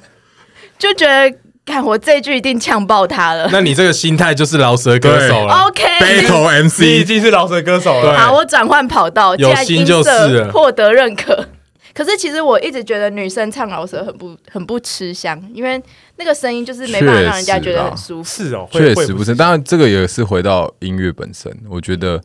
[0.78, 3.48] 就觉得，看我这句一定呛爆他了。
[3.52, 5.52] 那你这个心态就是老舌歌手了。
[5.66, 11.48] OK，Battle 你已 MC，经是老舌歌手了，好，我转换跑道，有心就是获得认可。
[11.92, 15.82] 可是其实我一直觉得女生唱饶舌很不很不吃香，因为
[16.16, 18.28] 那个声音就是没办法让人家觉得很舒服。
[18.28, 19.34] 是哦，确实不是。
[19.34, 21.50] 当然，这个也是回到音乐本身。
[21.70, 22.20] 我觉得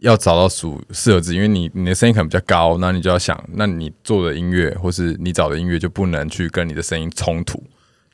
[0.00, 7.62] 要找到属适合自己，因为你你的声音可能比较高，那你就要想，那你做的音乐或是你找的音乐就不能去跟你的声音冲突，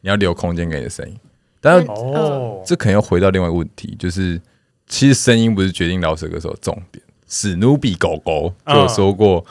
[0.06, 1.18] 你要留空间给你的声音。
[1.60, 4.40] 但是哦，这可能要回到另外一个问题，就是
[4.86, 7.04] 其实声音不是决定饶舌歌手的重点。
[7.26, 9.44] 史努比狗狗就有说过，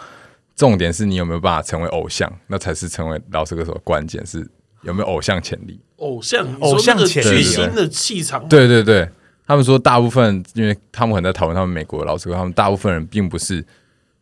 [0.56, 4.50] 重点是你有没有办法成为偶像，那才是成为饶舌歌手的关键，是
[4.84, 5.78] 有没有偶像潜力。
[5.98, 7.28] 偶像，偶像潜力。
[7.28, 9.10] 巨星的气场，对对对，
[9.46, 13.66] 他们说大部分，因为他们可能在讨论他们美国的老师歌，他们大部分人并不是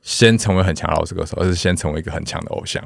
[0.01, 2.83] 先成为很强的老师歌手，而是先成为一个很强的偶像，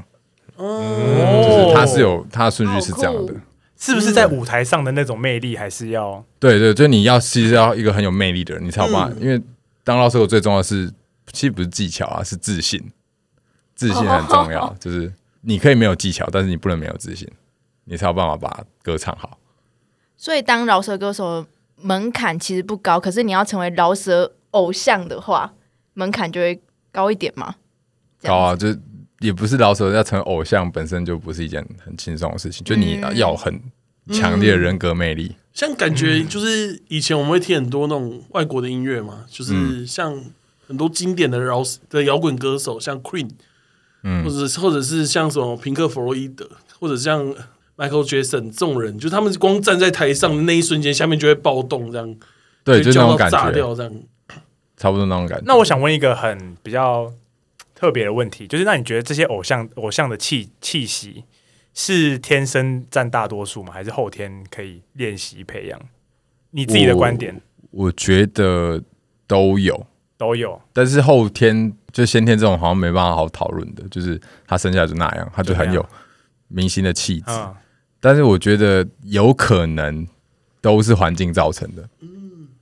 [0.58, 3.34] 就是他是有他的顺序是这样的。
[3.80, 9.16] 是不是在舞台上的那种魅力，还是要对对，就你要其实要一个很有魅力的人，你才有办法。
[9.22, 9.40] 因为
[9.84, 10.92] 当老师，我最重要的是，
[11.32, 12.84] 其实不是技巧啊，是自信。
[13.76, 17.30] 自信很重要， 就是你可以没有技巧，但是你不能没有自信，
[17.86, 19.38] 你才有办法把歌唱好。
[20.18, 25.54] 所以当饶舌歌手门槛其实不高，可是你要成为饶舌偶像的话，
[25.94, 26.60] 门槛就会
[26.92, 27.54] 高一点嘛。
[28.24, 28.76] 高啊，就
[29.20, 33.60] 也不是老手要成为偶像，本身就不是一件很轻松的事情，就你嗯要很
[34.12, 35.36] 强烈的人格魅力。
[35.54, 40.24] 像感觉就是以前我们会听很多那种外国的音乐嘛，就是像
[40.68, 43.30] 很多经典的饶的摇滚歌手，像 Queen，
[44.04, 46.48] 嗯或者是或者是像什么平克·弗洛伊德，
[46.80, 47.26] 或者像
[47.76, 52.16] Michael Jackson 这种人，就他们光站在台上的那一瞬间，下面就会暴动，这样
[52.64, 53.92] 对，就那种感觉，炸掉这样。
[54.78, 55.44] 差不多那种感觉。
[55.48, 57.12] 那我想问一个很比较
[57.80, 61.24] 特别的问题，就是那你觉得这些偶像偶像的气气息
[61.76, 63.72] 是天生占大多数吗？
[63.72, 65.80] 还是后天可以练习培养？
[66.50, 68.82] 你自己的观点我觉得
[69.28, 69.86] 都有，
[70.18, 75.86] 都有，但是后天就先天这种好像没办法好讨论的，就是他生下来就那样，他就很有
[76.48, 77.26] 明星的气质。
[77.28, 77.56] 嗯，
[78.00, 80.08] 但是我觉得有可能
[80.62, 81.88] 都是环境造成的，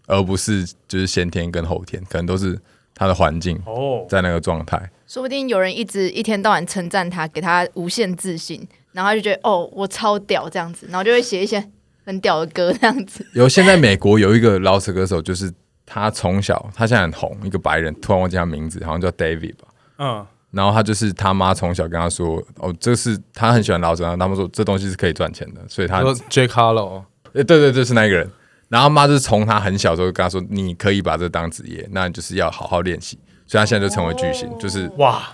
[0.07, 2.59] 而不是就是先天跟后天，可能都是
[2.93, 4.91] 他的环境哦，在那个状态。
[5.07, 11.63] 说不定有人一直一天到晚称赞他，给他无限自信，然后他就觉得哦，我超屌这样子，然后就会写一些
[12.05, 13.25] 很屌的歌这样子。
[13.33, 15.51] 有现在美国有一个饶舌歌手，就是
[15.85, 19.67] 他从小他现在很红，一个白人，突然忘记他名字，好像叫 David 吧。
[19.99, 28.29] 嗯，然后他就是他妈从小跟他说，哦，这是他很喜欢饶舌，然后他们说这东西是可以赚钱的，所以他，说 Jack Harlow，诶对对对，是那一个人。
[28.67, 33.19] 然后他妈就是从他很小的时候就跟他说，你可以把这当职业，那你就是要好好练习。
[33.47, 35.29] 所以他现在就成为巨星，哦就是哇，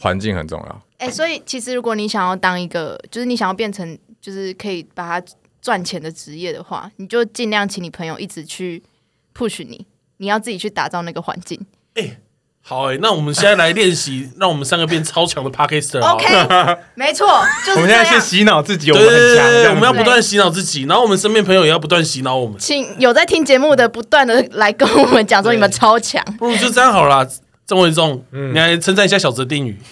[0.00, 0.82] 环境很重要。
[0.98, 5.26] 哎、所以其实如果你想要当一个，就是你想要变成，就是可以把它
[5.60, 8.82] 赚钱的职业的话，你就尽量请你朋友一直去
[9.36, 9.86] push 你，
[10.18, 11.66] 你要自己去打造那个环境。
[11.94, 12.18] 哎
[12.68, 16.00] 好哎、那我们现在来练习，让我们三个变超强的 Podcaster。
[16.00, 16.26] OK，
[16.96, 17.24] 没错，
[17.64, 18.20] 就是我们现在先。
[18.20, 22.58] 洗脑自己，我对们很强，我们要不断洗脑自己，然后我们身边朋友也要不断洗脑我们。
[22.58, 27.30] 请有在听节目的不断的来跟我们讲说你们超强，不如就这样好了啦，
[27.66, 29.76] 郑文忠，你来称赞一下小泽定宇。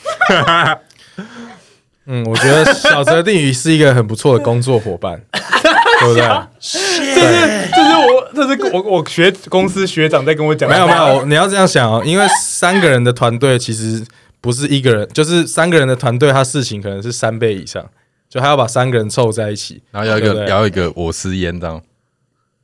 [2.06, 6.22] 嗯，我觉得小泽定宇是一个很不错的工作伙伴， 对不对？
[6.22, 6.78] 这是，
[7.14, 14.04] 这是我，这是我我学公司学长在跟我讲的，没有没有，你要这样想哦，因为三个人的团队其实
[14.42, 17.82] 不是一个人，就是三个人的团队，他事情可能是三倍以上，
[18.28, 19.82] 就还要把三个人凑在一起。
[19.90, 21.80] 然后要一对不对个要一个我私烟这样，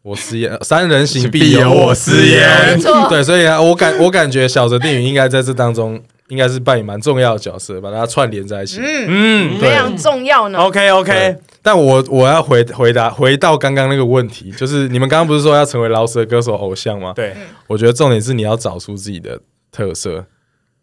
[0.03, 2.81] 我失言， 三人行必有我师焉。
[3.09, 8.79] 对，所以啊，我感我感觉小泽定宇应该在这当中应该是扮演蛮重要的角色，把它串联在一起。
[8.81, 10.59] 嗯嗯非常重要呢。
[10.59, 17.13] ，OK OK，但我我要回回答回到刚刚那个问题，就是你们刚刚不是说要成为饶舌歌手偶像吗？
[17.15, 17.35] 对，
[17.67, 20.25] 我觉得重点是你要找出自己的特色，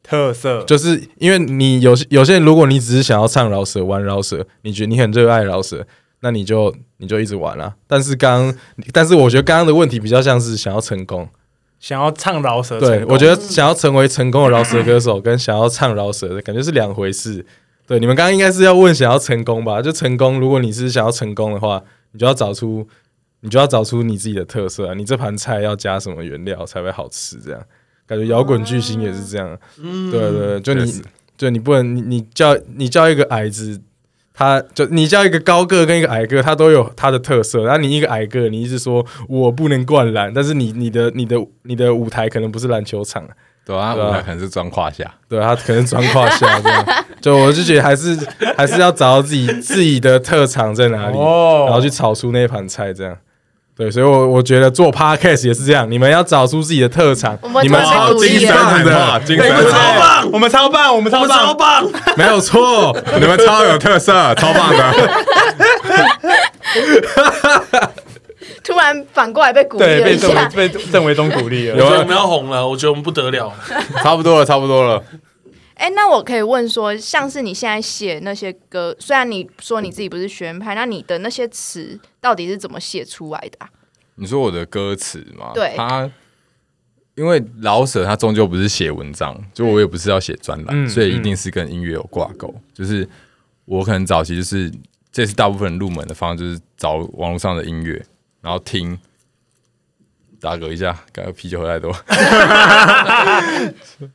[0.03, 5.85] 特色就是因为你有有些人，如果你只是想要唱饶舌、玩饶舌，你觉得你很热爱饶舌，
[6.21, 7.75] 那你就你就一直玩啊。
[7.87, 8.53] 但是刚，
[8.91, 11.27] 但是我觉得刚刚的问题比较像是想要成功。
[11.79, 17.45] 想要唱饶舌，对，我觉得得想要成为成功的饶舌歌手，跟想要唱饶舌的感觉是两回事。
[17.85, 19.79] 对，你们刚刚应该是要问想要成功吧？
[19.79, 22.87] 就成功，如果你是想要成功的话，你就要找出，
[23.41, 24.95] 你就要找出你自己的特色啊。
[24.95, 27.37] 你这盘菜要加什么原料才会好吃？
[27.37, 27.61] 这样
[28.07, 29.55] 感觉摇滚巨星也是这样。
[29.79, 31.03] 嗯，对对对，就你确实
[31.37, 33.79] 就你不能你你叫你叫一个矮子，
[34.37, 37.63] 他就你叫一个高个跟一个矮个，他都有他的特色。
[37.63, 43.27] 然后你一个矮个，你一直说我不能灌篮，但是你你的你的你的舞台可能不是篮球场，
[43.65, 46.85] 对啊，对啊舞台可能是装胯下，对他可能装胯下这样。
[47.19, 48.15] 就我就觉得还是
[48.55, 53.17] 还是要找到自己自己的特长在哪里，哦然后去炒出那盘菜这样。
[53.77, 62.97] 对，所以我我觉得做 podcast 也是这样，你们要找出自己的特长我，们你们超被鼓励了精神的，精你们神超棒，我们超棒，我们超棒超棒，棒，没有错。
[63.19, 65.11] 你们超有特色， 超棒的。
[68.63, 70.49] 突然反过来被鼓励对，了一被郑。
[70.55, 73.53] 被郑维忠鼓励了，我觉得我们要红了，我觉得我们不得了。
[74.03, 75.01] 差不多了，差不多了。
[75.77, 83.69] 哎、那我可以问说，像是你现在写那些歌，虽然你说你自己不是学院派，那你的那些词到底是怎么写出来的、啊？
[84.15, 86.11] 你说我的歌词嘛，对他
[87.15, 92.53] 因为老舍他终究不是写文章，就我也不是要写专栏，嗯所以一定是跟音乐有挂钩。
[92.73, 93.07] 就是
[93.65, 94.71] 我可能早期就是
[95.11, 98.03] 这是大部分人入门的方式，就是找网络上的音乐，
[98.41, 98.99] 然后听。
[100.39, 101.91] 打嗝一下，刚刚啤酒喝太多。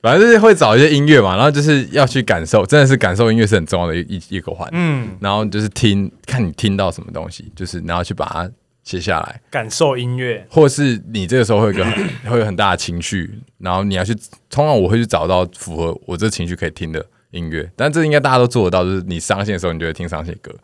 [0.01, 4.69] 反正就是会找一些音乐嘛，然后就是要去感受，真的是感受音乐是很重要的一一一个环。
[4.73, 8.49] 嗯，然后就是听，看你听到什么东西，就是然后去把它
[8.85, 9.41] 写下来。
[9.51, 11.85] 感受音乐，或是你这个时候会有个
[12.31, 14.15] 会有很大的情绪，然后你要去，
[14.49, 20.55] 通常我会去找到符合我这情绪可以听的音乐，但这应该大家都做得到，就是你伤心的时候，你就会听伤心歌，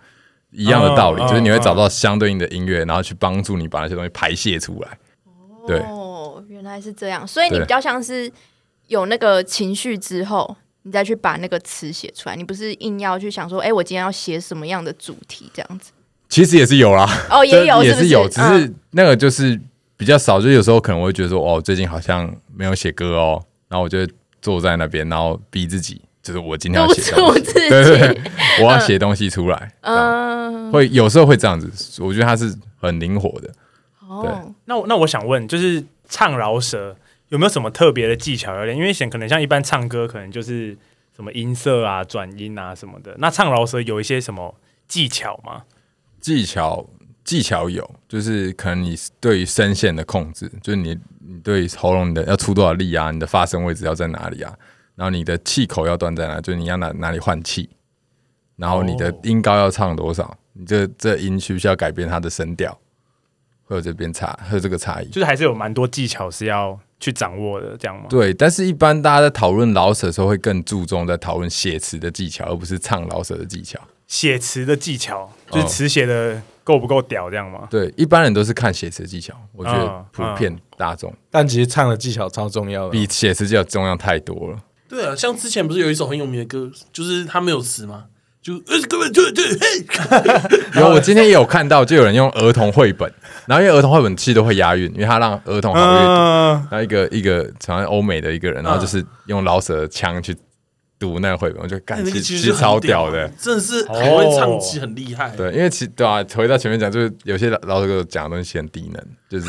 [0.53, 4.89] 一样的道理，嗯就是你会找到相对应的音乐，然后去帮助你把那些东西排泄出来。
[5.69, 8.31] 对哦，原来是这样，所以你比较像是
[8.87, 15.93] 有那个情绪之后，你再去把那个词写出来，你不是硬要去想说，哎、我今天要写什么样的主题这样子。
[16.29, 19.59] 其实也是有啦，哦，也有，也是有，只嗯是那个就是
[19.97, 24.07] 比较少，就有时候可能我会觉得说，哦，最近好像没有写歌哦，然后我就
[24.43, 27.13] 坐在那边，然后逼自己，就是我今天要写。
[27.15, 28.21] 对对对，
[28.63, 33.51] 我要写东西出来，嗯，会有时候会这样子，我觉得它是很灵活的。
[34.09, 36.97] 哦，那我那我想问，就是唱饶舌
[37.29, 38.77] 有没有什么特别的技巧要练？
[38.77, 40.77] 因为显可能像一般唱歌，可能就是
[41.15, 43.15] 什么音色啊、转音啊什么的。
[43.19, 44.55] 那唱饶舌有一些什么
[44.87, 45.65] 技巧吗？
[46.21, 46.87] 技巧
[47.23, 54.53] 技巧有，就是可能你对于声线的控制，就是你你对喉咙的要出多少力啊，你的发声位置要在哪里啊，
[54.95, 57.69] 然后你的气口要断在哪，就是你要哪哪里换气，
[58.57, 62.77] 然后你的哦音高要唱多少，你这这音需不需要改变它的声调，
[63.69, 65.09] 会有这边差，会有这个差异。
[65.09, 68.07] 就是还是有蛮多技巧是要去掌握的，这样吗？
[68.09, 73.79] 对，但是一般大家在讨论老舍的时候，会更注重在讨论写词的技巧，而不是唱老舍的技巧。
[74.07, 77.69] 写词的技巧，就是词写的够不够屌，这样吗？
[77.71, 82.91] 对，一般人都是看写词技巧，我觉得嗯普遍大众、但其实唱的技巧超重要的。
[82.91, 84.59] 比写词技巧重要太多了。
[84.89, 88.07] 对啊，像之前不是有一首很有名的歌，就是它没有词吗？
[88.41, 89.85] 就呃根本就就嘿，
[90.81, 93.13] 有，我今天也有看到，就有人用儿童绘本，
[93.47, 96.13] 然后因为儿童绘本其实都会押韵，因为他让儿童好阅读。
[96.13, 100.35] 嗯，然后一个一个好像欧美的一个人，然后就是用老舍的腔去
[100.99, 105.31] 读那个绘本，我就感那觉个其实超屌屌的。，真的是很会唱机，很厉害。
[105.37, 109.47] 对，因为其对啊，回到前面讲，就是有些老老舍歌手讲的东西很低能，就是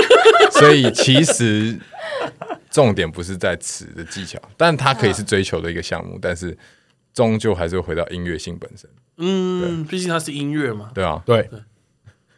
[0.58, 1.78] 所以其实
[2.70, 6.56] 重点不是在词的技巧，但它可以是追求的一个项目，但是
[7.14, 10.90] 终究还是会回到音乐性本身，嗯，毕竟它是音乐嘛。
[10.94, 11.60] 对啊，对，对。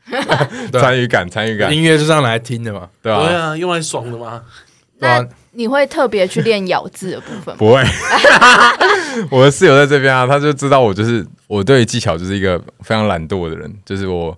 [0.80, 4.42] 参与感，参与感，音乐就是让来听的嘛，对啊，对啊，用来爽的嘛。
[4.98, 5.18] 对啊。
[5.20, 7.56] 那你会特别去练咬字的部分吗？
[7.58, 7.82] 不会，
[9.30, 14.36] 我的室友在这边啊，他就知道我就是我对技巧就是一个非常懒惰的人，就是我。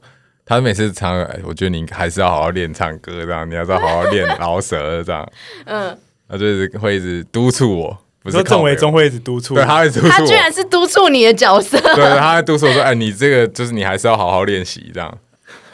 [0.48, 5.28] 他每次唱，哎我觉得你还是要好好练唱歌，这样你还是要好好练饶舌，这样。
[5.66, 7.98] 嗯，他就是会一直督促我，
[8.30, 15.18] 不你说郑伟忠会一直督促，对，他会督促我，他居然是督促你的角色，对，他会督促我说，哎，你这个就是你还是要好好练习，这样。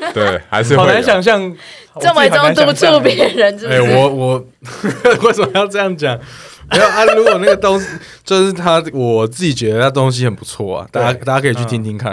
[0.12, 1.40] 对，还是好难想象
[2.00, 3.82] 郑伟忠督促别人，哎、是？
[3.82, 4.46] 我我
[5.22, 6.18] 为什么要这样讲？
[6.70, 7.86] 没有啊，如果那个东西
[8.24, 12.12] 就是他，我自己觉得他东西很不错啊，大家大家可以去听听看。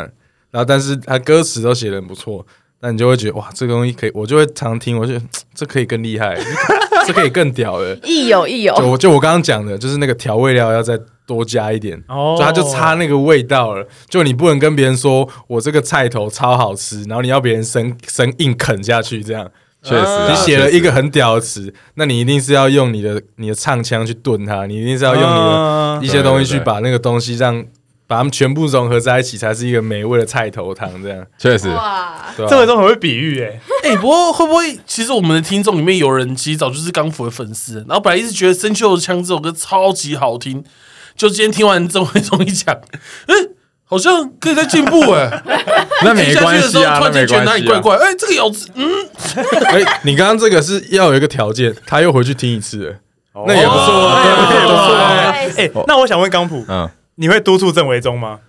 [0.52, 2.46] 然后，但是他歌词都写的很不错，
[2.82, 5.14] 那你就会觉得哇，这个东西可以，我就会常听，我就
[5.54, 6.38] 这可以更厉害，
[7.06, 7.94] 这可以更屌的。
[8.04, 13.86] 亦有亦有，就我就我刚刚讲的，就是那个调味料要再多加一点，哦就它就差那个味道了。
[14.08, 19.50] 就你不能跟别人说我这个菜头超好吃，然后你要别人生生硬啃下去这样。
[19.82, 27.66] 确实啊，你写了一个很屌的词，那你一定是要用你的你的唱腔去炖它，你一定是要用你的嗯一些东西去把那个东西让
[28.10, 31.24] 把它们全部融合在一起，才是一个美味的菜头汤这样。
[31.38, 40.64] 确实，哇，对吧郑伟忠很会比喻，哎，哎、不过会不会其实我们的听众里面有人其实早就是刚普的粉丝，然后本来一直觉得《生锈的枪》这首歌超级好听，
[41.16, 42.76] 就今天听完郑伟忠一讲，
[43.28, 43.36] 哎、
[43.86, 45.44] 好像可以再进步哎、
[46.04, 47.68] 那没关系啊，听下去的时候突然那没间觉得哪里。
[47.68, 48.90] 怪怪，哎、这个咬字，嗯，
[49.70, 52.96] 哎、你刚刚这个是要有一个条件，他又回去听一次了，
[53.46, 55.32] 那也不错哦啊，那也不错啊。
[55.32, 58.40] 哎哎，那我想问刚普，嗯，你会督促郑维忠吗？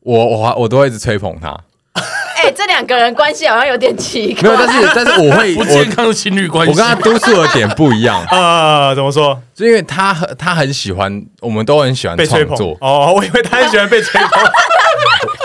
[0.00, 1.48] 我我我都会一直吹捧他，
[2.36, 6.70] 哎，这两个人关系好像有点奇没有，但是但是我会 不健我康的情侣关系。
[6.72, 9.38] 我跟他督促的点不一样， 啊，怎么说？
[9.54, 14.30] 就因为他很他很喜欢，我们都很喜欢被吹捧创作，哦，我以为他很喜欢被吹捧，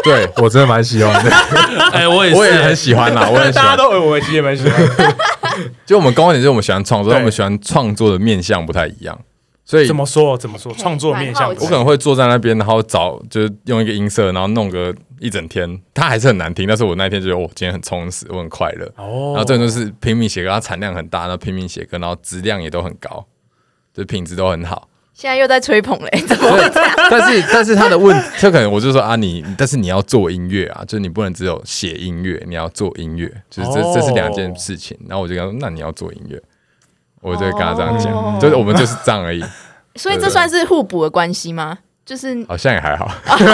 [0.04, 1.32] 对我真的蛮喜欢的。
[1.92, 3.66] 哎、我也是，我也很喜欢啦，我很喜欢。
[3.66, 5.16] 大家都，我其实也蛮喜欢。
[5.86, 9.18] 就我们公点就是我们喜欢创作，对但我们喜欢创作的面向不太一样，
[9.70, 10.36] 所以怎么说？
[10.36, 10.74] 怎么说？
[10.74, 18.92] 创作面向我可能会坐在那边，然后找就是用一个音色，然后弄个一整天，它还是很难听，但是我那一天觉得我今天很充实，我很快乐。
[18.96, 23.24] 哦然后这种就是拼命写歌，它产量很大，然后拼命写歌，然后质量也都很高，
[23.94, 24.90] 就品质都很好。
[25.14, 26.96] 现在又在吹捧嘞，怎么会这样？
[27.12, 34.98] 但是但是他的问，就可能我就说啊，你但是你要做音乐啊，就是你不能只有写音乐，你要做音乐，就是这、哦这是两件事情。
[35.08, 36.42] 然后我就跟他说，那你要做音乐，
[37.22, 39.44] 我就会跟他这样讲，哦就是我们就是这样而已，
[39.96, 41.80] 所以这算是互补的关系吗？
[42.06, 43.08] 就是好像也还好，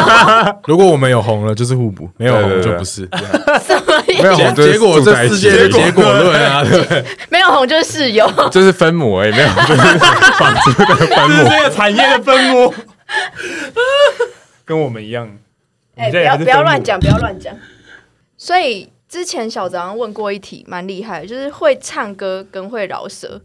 [0.66, 3.02] 如果我们有红了，就是互补；没有红对对对就不是。
[3.60, 4.24] 什么意思？
[4.24, 7.06] 没有红就是结果住在一起这世界的结果论啊，对不对？
[7.30, 8.32] 没有红就是室友。
[8.50, 9.98] 就是分母而已，没有就是
[10.38, 11.50] 房租的分这是母。
[11.50, 12.74] 这个产业的分母，
[14.64, 15.30] 跟我们一样。
[15.98, 17.54] 哎、你不要这也还是分母不要乱讲，不要乱讲。
[18.38, 23.42] 所以之前小张问过一题，蛮厉害的，就是会唱歌跟会饶舌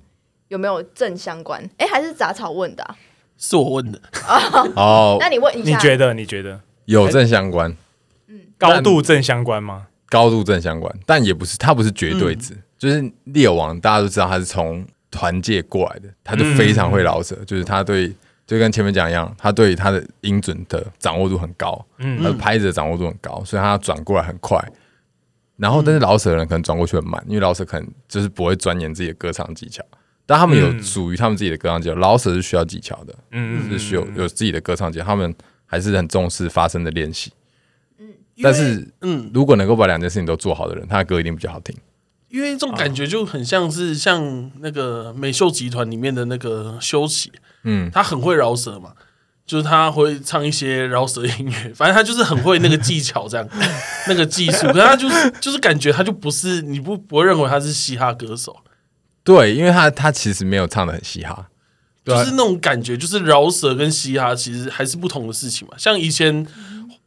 [0.51, 1.63] 有没有正相关？
[1.79, 2.97] 哎、还是杂草问的、啊？
[3.39, 4.01] 是我问的，
[4.75, 6.13] 哦， 那你问一下，你觉得？
[6.13, 7.75] 你觉得有正相关，
[8.27, 9.87] 嗯高度正相关吗？
[10.09, 12.55] 高度正相关，但也不是，它不是绝对值。
[12.77, 18.13] 就是猎王，大家都知道他是从团界过来的，他就非常会饶舌，就是他对，
[18.47, 24.59] 就跟前面讲一样，他对他的音准的掌握度很高，嗯他的拍子的掌握度很高，所以他转过来很快。
[25.57, 29.85] 然后，但是老舍的人可能转过去很慢，因为老舍可能就是不会钻研自己的歌唱技巧，
[30.31, 31.95] 但他们有嗯属于他们自己的歌唱技巧。
[31.97, 35.35] 饶舌是需要技巧的，嗯是需要有自己的歌唱技巧，他们
[35.67, 37.33] 还是很重视发声的练习。
[37.99, 38.07] 嗯
[38.41, 41.77] 但是嗯，如果能够把两件事情都做好的人，他的歌一定比较好听。
[42.29, 47.33] 因为这种感觉就很像是像那个美秀集团里面的那个修齐，
[47.65, 48.93] 嗯，他很会饶舌嘛，
[49.45, 53.49] 就是他会唱一些饶舌音乐， 反正他就是很会那个技巧这样，
[54.07, 58.57] 那个技术，可是他就是就是感觉他就不是你不不会认为他是嘻哈歌手，
[59.23, 61.47] 对，因为他他其实没有唱的很嘻哈，
[62.03, 65.75] 对啊就是那种感觉，就是饶舌跟嘻哈其实还是不同的事情嘛。
[65.77, 66.47] 像以前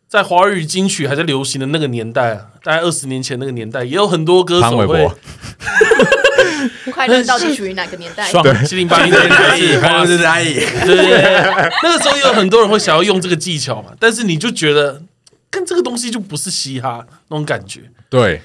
[0.08, 5.18] 在华语金曲还在流行的那个年代啊，大概二十年前那个年代，也有很多歌潘玮手会柏，
[6.94, 8.24] 快乐到底属于哪个年代？
[8.30, 10.54] 爽七零八零年代是花式是阿姨。
[10.54, 15.02] 对对对，那个时候也有很多人会想要用这个技巧嘛，但是你就觉得
[15.50, 17.82] 跟这个东西就不是嘻哈那种感觉。
[18.08, 18.40] 对，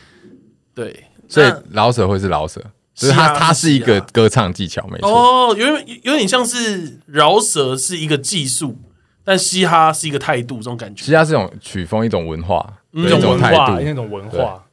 [0.74, 2.64] 对，所以那饶舌会是饶舌，
[2.98, 5.08] 就是它嘻哈是它是一个歌唱技巧，没错。
[5.08, 8.76] 哦，有点有点像是饶舌是一个技术，
[9.22, 11.04] 但嘻哈是一个态度，这种感觉。
[11.04, 13.80] 嘻哈是一种曲风，一种文化，嗯一种文态化，度。
[13.80, 14.64] 那种文化。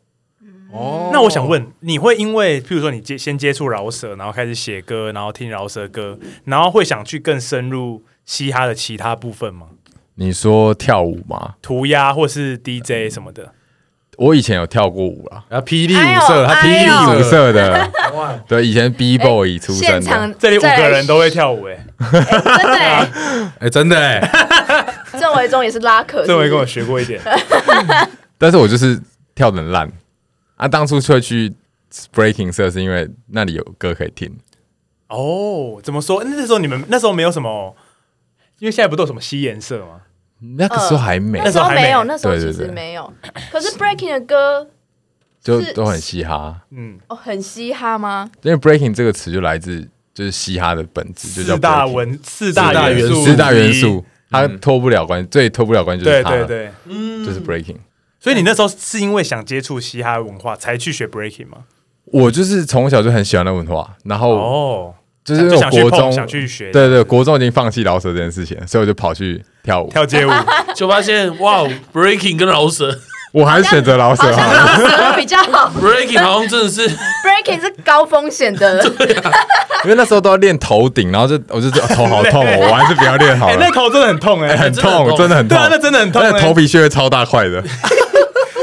[0.73, 9.67] 哦那我想，问，你会因为譬如说你接先接触饶舌，然后开始写歌，然后听饶舌歌，然后会想去更深入嘻哈的其他部分吗？
[10.15, 11.55] 你说跳舞吗？
[11.61, 13.53] 涂鸦或是 DJ 什么的？
[14.18, 17.13] 我以前有跳过舞啦，然后霹雳舞社，他霹雳哎呦。
[17.13, 23.11] 舞舞社，的，哇，对，以前 B boy 出身的，这里五个人都会跳舞、哎，真的欸，
[23.59, 27.22] 哎，真的哎， 郑维忠也是拉客， 郑维跟我是学过一点。
[28.38, 28.99] 但是我就是
[29.34, 29.91] 跳的烂。
[30.55, 30.68] 啊。
[30.68, 31.53] 当初会去
[32.13, 34.34] breaking 社是因为那里有歌可以听，
[35.07, 36.24] 哦，怎么说？
[36.24, 37.76] 那时候你们那时候没有什么，
[38.59, 40.01] 因为现在不都有什么吸颜色吗？
[40.40, 43.12] 那个时候还美不是，那时候没有，那那时候其实没有。
[43.52, 44.68] 可是 breaking 的歌
[45.44, 46.62] 就是都很嘻哈。
[46.72, 48.30] 嗯，哦很嘻哈吗？
[48.42, 49.82] 因为 breaking 这个词就来自
[50.14, 56.72] 就是嘻哈的本质，就叫四大文四大四大元素，四大元素，它脱不了关系，最脱不了关系就是它，对对对。
[56.86, 57.78] 嗯，就是 breaking。
[58.20, 61.60] 所以你那时候是因为想接触嘻哈文化才去学 breaking 吗？
[62.06, 69.89] 我就是从小就很喜欢那文化，然后哦，就是就想去碰，我国中想去学，对对，国中已经放弃饶舌这件事情，所以我就跑去跳舞。
[69.89, 70.30] 跳街舞。
[70.76, 71.63] 就发现哇
[71.93, 72.95] ，breaking 跟饶舌
[73.34, 78.82] 我还是选择饶舌好像好了，饶舌比较好， breaking 好像真的是，breaking 是高风险的。
[79.84, 83.72] 因为那时候都要练头顶，然后就我就觉得头好痛哦，我还是不要练好哎，了那。
[83.72, 86.30] 头真的很痛哎，很真的很痛，痛真的很痛那真的很痛哎。
[86.30, 87.61] 而且头皮屑会超大块的。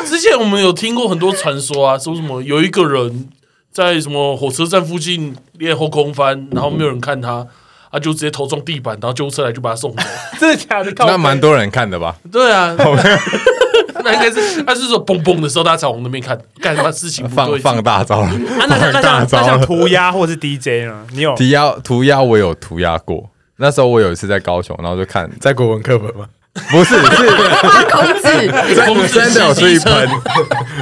[0.07, 3.29] 之前我们有听过很多传说啊，说什么有一个人
[3.73, 7.47] 在什么火车站附近练后空翻，然后没有人看他，
[7.93, 10.03] 他就直接头撞地板，然后救护车来就把他送走。
[10.41, 10.91] 真的假的？
[11.07, 12.17] 那蛮多人看的吧？
[12.33, 12.75] 对啊，
[14.05, 19.61] 那应该是他是说嘣嘣的时候，大家才往那边看，干什么事情不放对劲放大招了，啊，那像那放大招像那像。
[19.61, 21.07] 涂鸦或是 DJ 呢？
[21.13, 26.27] 你有涂鸦涂鸦我有涂鸦过，那时候我有一次在高雄，然后就看，在国文课本吗？
[26.71, 30.09] 不是是花公子，真的有出去喷，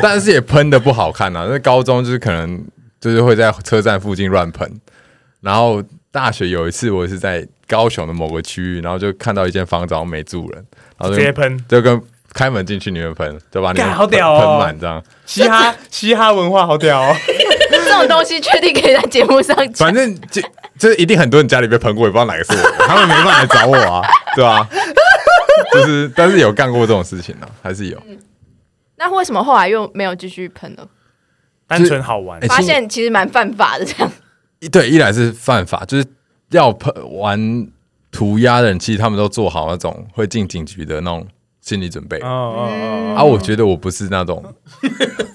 [0.03, 1.47] 但是也喷的不好看啊。
[1.49, 2.61] 那高中就是可能
[3.01, 4.69] 就是会在车站附近乱喷，
[5.41, 5.81] 然后
[6.13, 10.67] 大学有一次我是在高雄的某个区域，然后就看到一间房子好像没住人，
[10.99, 12.01] 然后就直接喷就跟
[12.33, 15.03] 开门进去里面喷，就把你好屌哦喷满这样。
[15.25, 17.17] 嘻哈嘻哈文化好屌哦！
[17.71, 19.95] 这种东西确定可以在节目上讲反？
[19.95, 20.43] 正就
[20.79, 24.03] 就是一定很多人家里被喷过，也不知道哪个是我的，他们没办法来找我啊，
[24.35, 24.69] 对吧、
[25.73, 28.01] 就是，但是有干过这种事情呢、还是有。
[28.97, 30.85] 那为什么后来又没有继续喷呢？
[31.67, 34.20] 单纯好玩哎，发现其实蛮犯法的，这样一
[34.69, 36.05] 对，一来是犯法，就是
[36.51, 37.69] 要喷玩
[38.11, 41.27] 涂鸦的人，其实他们都做好那种会进警局的那种
[41.61, 42.19] 心理准备。
[42.19, 44.45] 哦哦哦，啊，我觉得我不是那种，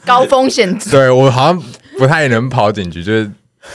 [0.05, 0.91] 高风险值。
[0.91, 1.63] 对我好像
[1.97, 3.31] 不太能跑警局，就是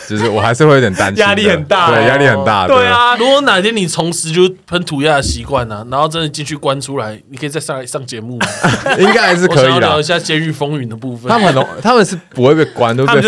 [0.07, 8.39] 就是我还是会有点担心，压力很大对，哦压力很大，对啊，如果哪天你重拾就喷涂鸦的习惯呢，然后真的进去关出来，你可以再上来上节目
[8.99, 10.03] 应该还是可以的我想要聊一。
[10.11, 11.31] 下监狱风云的部分。
[11.31, 13.21] 他们很容，他们是不会被关，都被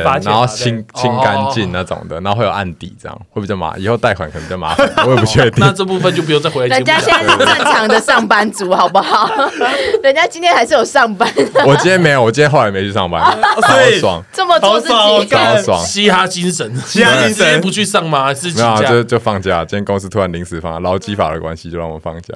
[0.00, 5.70] 罚钱然后清清干净那种的，然后会有案底，这样会比较麻，以后贷款可能比较麻烦，我也不确定 那。
[5.70, 7.20] 这部分就不用再回来人家现在。
[7.34, 9.28] 是正常的上班族，好不好？
[10.02, 11.28] 人家今天还是有上班，
[11.66, 13.60] 我今天没有，我今天后来没去上班，好
[14.00, 14.94] 爽，这么做自己。
[14.94, 15.84] 好爽。
[15.94, 18.34] 嘻哈精神，嘻哈精神不去上吗？
[18.34, 18.88] 是没有啊，假？
[18.88, 19.64] 就就放假。
[19.64, 22.34] 今天公司突然临时放，劳基法的关系，就让我们放假。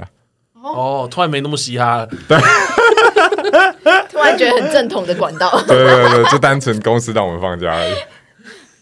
[0.62, 2.06] 哦，突然没那么嘻哈了。
[4.08, 5.50] 突然觉得很正统的管道。
[5.66, 7.94] 对对对，就单纯公司让我们放假而已。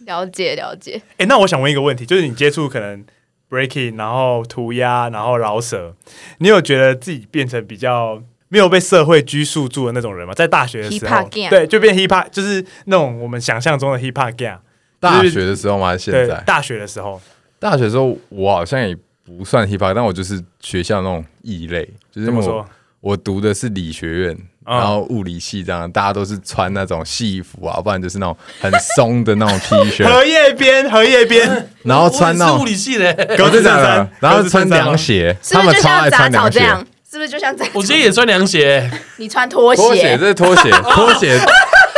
[0.05, 3.03] 了解了解，哎，那我想问一个问题，就是你接触可能
[3.49, 5.95] breaking，然后涂鸦，然后饶舌，
[6.39, 10.35] 你有觉得自己变成比较没有被社会拘束住的那种人吗？
[10.35, 14.59] 在大学的时候对，就变 hip hop，就是那种我们想象中的 hip hop gang。
[15.01, 15.97] 大学的时候吗？
[15.97, 16.43] 现在，？
[16.47, 17.21] 大学的时候，
[17.59, 22.67] 大学的时候，我好像也不算 hip hop，但我就是学校那种异类，就是我这么说，
[23.01, 24.33] 我读的是理学院，
[24.67, 24.77] 嗯。
[24.77, 34.11] 然后物理系这样，大家都是穿那种戏服啊，不然就是那种很松的那种 T 恤， 荷叶边，荷叶边， 然后穿那种物理系 的，格子衬衫。
[34.21, 36.61] 然后穿凉鞋，他们超爱穿凉鞋。
[37.09, 37.73] 是不是就像这样？
[37.73, 39.81] 我今天也穿凉鞋，你穿拖鞋。
[39.81, 41.39] 拖鞋，这是拖鞋，拖鞋，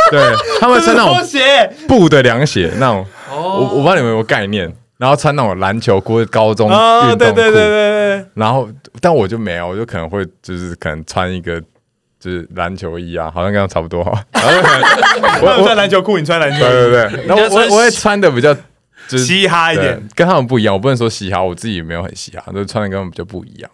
[0.11, 8.67] 对他们穿那种鞋，布的凉鞋，那种我哦，我不知道你们有没有概念，然后穿那种篮球裤、高中哦，运动对对对对，对，然后
[9.01, 11.61] 但我就没有，我就可能会就是可能穿一个
[12.19, 14.03] 就是篮球衣啊，好像跟他差不多。
[14.03, 18.53] 哈，我穿篮球裤，你穿篮球对，对对，然后我我我会穿的比较
[19.07, 23.69] 就是嘻哈一点，跟他们不一样，我不能说嘻哈，我自己也没有很嘻哈，就是穿的跟他们比较不一样。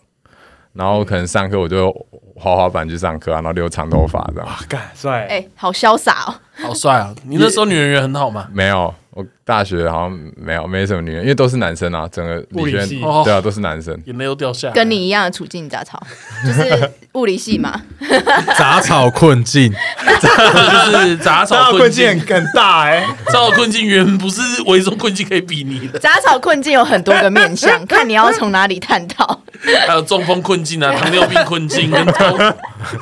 [0.76, 1.92] 然后可能上课我就
[2.36, 4.46] 滑滑板去上课啊，然后留长头发这样。
[4.48, 5.26] 哇，干帅！
[5.28, 6.36] 哎、好潇洒哦！
[6.68, 7.16] 好帅啊！
[7.24, 8.48] 你那时候女人缘很好吗？
[8.52, 13.96] 没有，我大学好像没有没什么女人，因为都是男生啊，整个学物理系对啊都是男生。
[14.06, 14.74] 眼泪都掉下来。
[14.74, 16.02] 跟你一样的处境，杂草
[16.44, 17.80] 就是物理系嘛。
[18.58, 19.72] 杂草困境，
[20.20, 29.42] 就是杂草困境很，大哎，杂草困境远不是围中困境可以比拟的，杂草困境有很多个面向， 看你要从哪里探讨。
[29.88, 32.38] 还有中风困境啊、 糖尿病困境跟高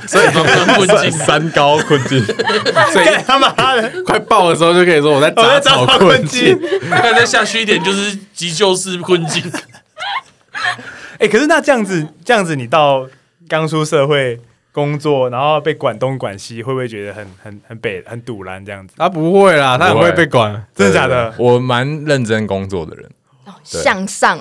[0.08, 1.12] 所以中风困境。
[1.12, 2.24] 三高困境，
[2.92, 3.92] 所以他妈的！
[4.06, 6.60] 快爆的时候就可以说我在杂草困困境境。
[6.90, 9.44] 那再下去一点就是急救室困境。
[11.20, 13.08] 哎，可是那这样子，这样子，你到
[13.48, 14.40] 刚出社会
[14.72, 18.96] 工作，然后被管东管西，会不会觉得很很很北很堵然这样子？
[18.98, 20.66] 他不会啦，他很会被管。
[20.76, 21.34] 真的假的？
[21.38, 23.10] 我蛮认真工作的人，
[23.72, 24.40] 对向上，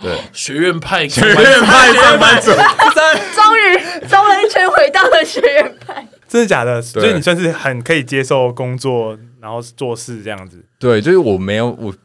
[0.00, 2.50] 对，学院派，学学院派上班族，
[3.36, 6.06] 终于兜了一圈回到了学院派。
[6.26, 6.80] 真的假的？
[6.82, 10.56] 所以你算是很可以接受工作，然后做事这样子。
[10.78, 11.98] 对，就是我没有，我不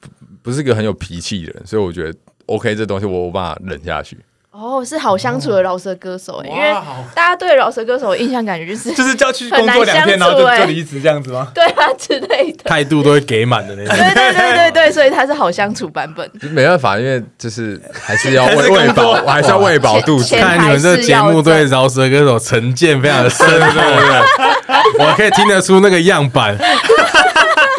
[0.44, 2.14] 不是个很有脾气的人，所以我觉得
[2.48, 4.18] OK 这东西我有办法忍下去。
[4.52, 6.70] 哦，是好相处的饶舌歌手哎，因为
[7.16, 11.50] 大家对饶舌歌手的印象感觉就是 就是叫去工作两天，然后就就离职这样子吗？
[11.56, 12.64] 对啊之类的。
[12.66, 13.96] 态度都会给满的那种。
[13.96, 16.30] 对对对对对，所以他是好相处版本。
[16.42, 20.42] 就没办法，因为就是还是要 喂喂饱，我还是要喂饱肚子钱。
[20.42, 25.06] 看来你们这个节目对饶舌歌手成见非常的深，对不对？
[25.06, 26.58] 我可以听得出那个样板，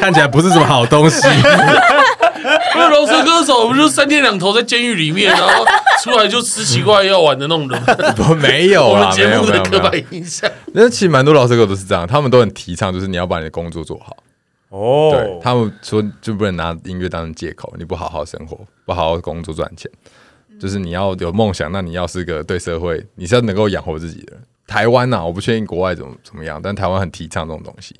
[0.01, 1.29] 看起来不是什么好东西。
[2.75, 5.65] 因为饶舌歌手不就三天两头在监狱里面，然后
[6.03, 7.83] 出来就吃奇怪药丸的那种人，
[8.29, 9.93] 我没有我们啦，没有 节目的刻板。
[10.11, 10.51] 印象。
[10.73, 14.17] 那其实蛮多老师哥都是这样，他们都很提倡，就是你要把你的工作做好。
[14.71, 19.91] 对哦，他们说，就不能拿音乐当成借口，你不好好生活，不好好工作赚钱，
[20.59, 24.43] 就是你要有梦想，那你要是个对社会，你是要能够养活自己的人。
[24.67, 27.97] 台湾呐、我不确定国外怎么怎么样，但台湾很提倡这种东西。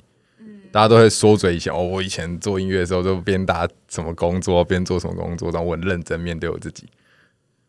[0.71, 6.85] 大家都会缩嘴以前哦，我以前做音乐的时候都边打什么工作边做什么工作，然后我很认真面对我自己。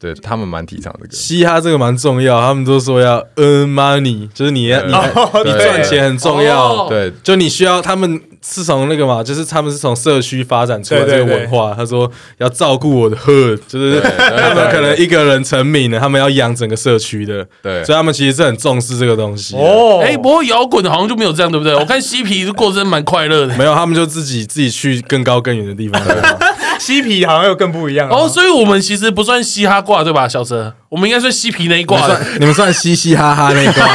[0.02, 6.86] 对他们蛮提倡这个，嘻哈这个蛮重要，他们都说要 earn money，就是你要你哦你赚钱很重要哦。
[6.88, 11.72] 对就你需要，他们是从那个嘛，就是他们是从社区发展出来这个文化。
[11.72, 19.54] 他说要照顾我的 hood，就是 他们可能一个人成名了，他们要养整个社区的，对所以他们其实是很重视这个东西。
[19.54, 21.76] 哦，哦，哎，不过摇滚好像就没有这样，对不对？
[21.76, 23.56] 我看嬉皮过得真的蛮快乐的。
[23.56, 26.02] 没有，他们就自己自己去更高更远的地方。
[26.82, 30.74] 嬉皮好像又更不一样了哦，所以我们其实不算嘻哈挂，对吧，小哲？
[30.88, 32.20] 我们应该算嬉皮那一挂的。
[32.40, 33.86] 你们算嘻嘻哈哈那一挂，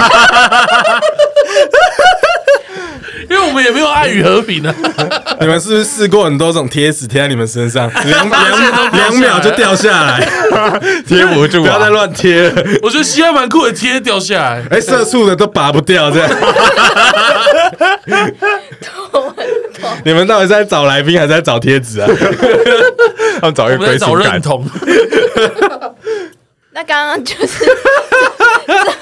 [3.29, 4.73] 因为我们也没有爱与和平啊。
[5.39, 10.25] 你们是不是试过很多种贴纸贴在你们身上，两两两秒就掉下来，
[11.05, 11.89] 贴不住不要再啊。
[11.89, 12.63] 乱贴了。
[12.81, 14.63] 我觉得嘻哈蛮酷的，贴掉下来。
[14.71, 16.29] 哎，社畜的都拔不掉，这样。
[20.05, 22.07] 你们到底是在找来宾还是在找贴纸啊？
[23.41, 24.65] 他们找一个归属感，认同。
[26.71, 27.65] 那刚刚就是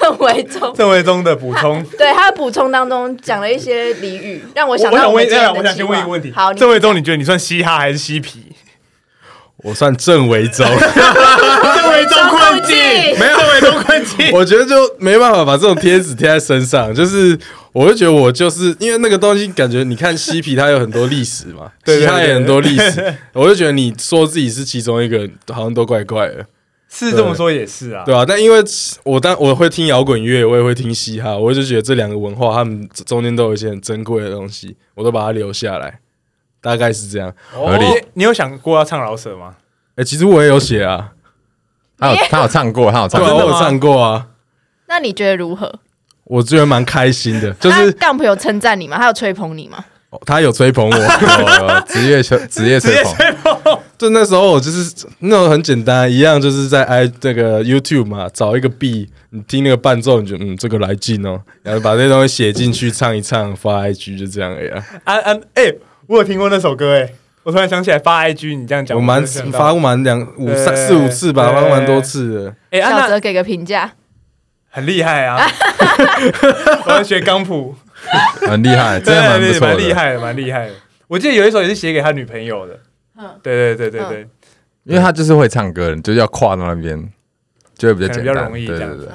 [0.00, 1.84] 郑维忠，郑维忠的补充。
[1.98, 6.32] 对他的补充当中讲了一些俚语，让我我想到想问，一下我想先问一个问题。
[6.34, 8.44] 好，郑维忠，你觉得你算嘻哈还是嬉皮？
[9.64, 12.76] 我算正维中， 正维中困境，
[13.18, 14.30] 没有郑维中困境。
[14.36, 17.38] 我觉得就没办法把这种贴纸贴在身上，就是
[17.72, 26.46] 我就觉得我就是因为那个东西，感觉你看嬉皮它有很多历史嘛， 对对嘻哈也很多历史，我就觉得你说自己是其中一个，好像都怪怪的。
[26.88, 28.04] 是这么说也是啊。
[28.06, 28.62] 对啊，但因为
[29.02, 35.98] 我当我会听摇滚乐，我也会听嘻哈，我就觉得这两个文化，他们中间都有一些很珍贵的东西，我都把它留下来，
[36.66, 37.32] 大概是这样。
[37.52, 39.54] 合理你你有想过要唱老舍吗？
[39.94, 41.12] 哎、其实我也有写啊，
[41.98, 44.26] 他有他有唱过，他有唱对啊，过我有唱过啊，
[44.88, 45.72] 那你觉得如何？
[46.24, 48.98] 我觉得蛮开心的，就那是、杠朋友称赞你吗？
[48.98, 49.84] 他有吹捧你吗？
[50.10, 50.94] 哦他有吹捧我，
[51.66, 52.94] 哦职业吹 职业吹
[53.42, 64.84] 捧，就那时候我就是那种很简单，一样就是在 i 这个 YouTube 嘛，找一个 B，你听那个伴奏，你就嗯这个来劲哦，然后把这些东西写进去唱一唱，发 IG 就这样而已、啊。
[65.04, 65.74] 安安，哎，
[66.08, 71.54] 我有听过那首歌，哎，我突然想起来发 IG，你这样讲，我蛮发过蛮两五三四五次吧，对。
[71.54, 72.54] 发过蛮多次的。
[72.70, 73.92] 哎，小泽给个评价，
[74.70, 75.40] 很厉害啊！
[76.86, 77.74] 我要学钢谱，
[78.46, 80.74] 很厉害，真的蛮蛮厉害的，蛮厉害的。
[81.08, 82.78] 我记得有一首也是写给他女朋友的，
[83.18, 83.28] 嗯。
[83.42, 84.28] 对对对对对，
[84.84, 87.10] 因为他就是会唱歌，你就是要跨到那边，
[87.76, 89.08] 就会比较简单，比较容易对对对。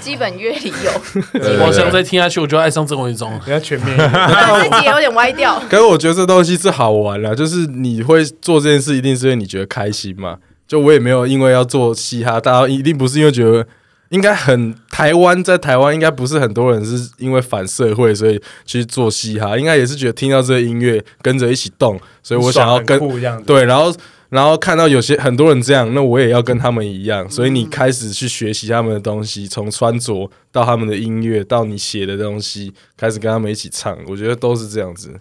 [0.00, 3.30] 基本乐理有，我好像再听下去，我就爱上郑伟忠。
[3.44, 4.10] 比较全面一点。
[4.12, 5.60] 但自己也有点歪掉。
[5.68, 10.36] 可是我觉得这东西是好玩啦，就是你会做这件事，一定是因为你觉得开心嘛。
[10.66, 13.66] 就我也没有因为要做嘻哈，大家一定不是因为觉得
[14.10, 23.42] 应该很台湾，在台湾应该不是很多人是因为反社会所以去做嘻哈，应该也是觉得听到这个音乐跟着一起动，所以我想要跟这样。
[23.42, 23.92] 对，然后
[24.30, 35.12] 然后看到有些很多人这样，那我也要跟他们一样，所以你开始去学习他们的东西，从穿着到他们的音乐，到你写的东西，开始跟他们一起唱，我觉得都是这样子，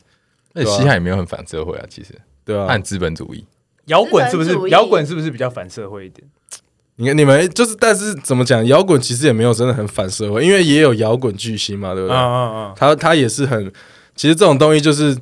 [0.54, 2.14] 那西海也没有很反社会啊，其实
[2.46, 3.44] 对啊、按资本主义。
[3.86, 6.28] 摇滚是不是摇滚是不是比较反社会一点？
[6.98, 12.16] 你看你们就是，但是怎么讲，摇滚其实也没有真的很反社会，因为也有摇滚巨星嘛，对不对？
[12.16, 13.72] 嗯嗯嗯，他他也是很，
[14.16, 15.18] 其实这种东西就是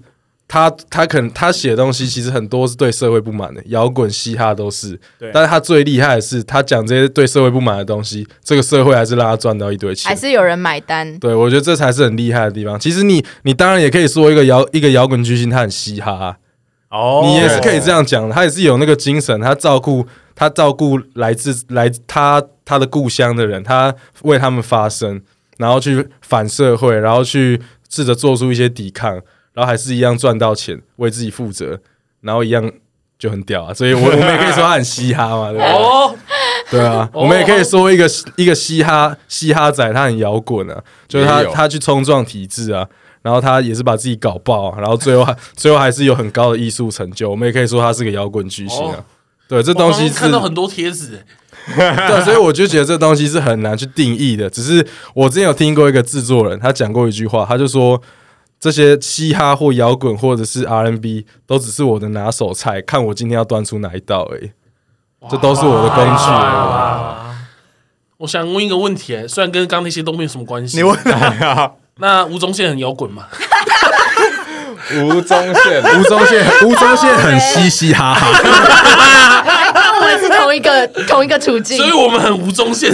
[0.48, 4.98] 他他可能他写的东西其实很多是对社会不满的，摇滚、嘻哈都是。
[5.20, 10.16] 对但是他最厉害的是，他讲这些对社会不满的东西，这个社会还是让他赚到一堆钱还。
[10.16, 11.20] 是有人买单。
[11.20, 12.80] 对，我觉得这才是很厉害的地方。
[12.80, 16.38] 其实你你当然也可以说一个摇一个摇滚巨星他很嘻哈啊、
[16.90, 25.22] 哦，你也是可以这样讲的，他也是有那个精神，他照顾他照顾来自来他他的故乡的人，他为他们发声，
[25.58, 29.22] 然后去反社会，然后去试着做出一些抵抗，
[29.58, 31.80] 然后还是一样赚到钱，为自己负责，
[32.22, 32.72] 然后一样
[33.18, 33.74] 就很屌啊！
[33.74, 35.74] 所以我 我们也可以说他很嘻哈嘛，对不对？
[35.74, 36.16] 哦，
[36.70, 42.88] 对啊，哦我们也可以说一个一个嘻哈嘻哈仔，他很摇滚啊，就是他他去冲撞体制啊，
[43.24, 48.98] 然后他也是把自己搞爆、啊，然后最后还 最后还是有很高的艺术成就，我们也可以说他是个摇滚巨星啊。
[49.00, 49.06] 哦
[49.50, 51.24] 对，这东西看到很多帖子，
[51.74, 54.50] 对，所以我就觉得这东西是很难去定义的。
[54.50, 58.02] 只是我之前有听过一个制作人，他讲过一句话，他就说
[58.60, 64.52] 这些嘻哈或摇滚或者是 R&B 都只是我的拿手菜，看我今天要端出哪一道而已。
[65.30, 66.24] 这都是我的工具
[68.18, 73.26] 我想问一个问题，哎虽然跟刚刚那些都没有什么关系，你问啊，那吴宗宪很摇滚嘛？
[75.04, 81.86] 吴宗宪，吴宗宪，吴宗宪很嘻嘻哈哈， 跟我们是同一个同一个处境所。
[81.86, 82.92] 以我们很吴宗宪。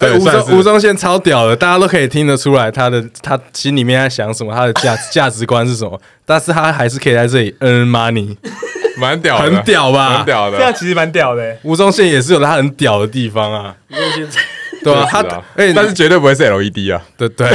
[0.00, 8.34] 对，吴宗吴宗宪超屌的，大家都可以听得出来他的他心里面在想什么，他的价价值观是什么，但是他还是可以在这里 earn money，
[8.98, 10.56] 蛮屌的，很屌吧很屌的。
[10.56, 11.54] 这样其实蛮屌的。
[11.62, 14.26] 吴宗宪也是有他很屌的地方啊，吴宗宪
[14.82, 15.20] 对啊，他
[15.56, 17.02] 哎，但是绝对不会是 LED 啊。
[17.18, 17.46] 对对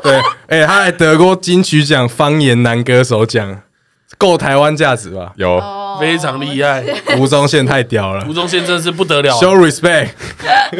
[0.00, 3.60] 对，哎，他还得过金曲奖方言男歌手奖，
[4.16, 5.32] 够台湾价值吧？
[5.34, 6.84] 有，哦非常厉害，
[7.18, 10.08] 吴宗宪太屌了吴宗宪真的是不得了，，show respect，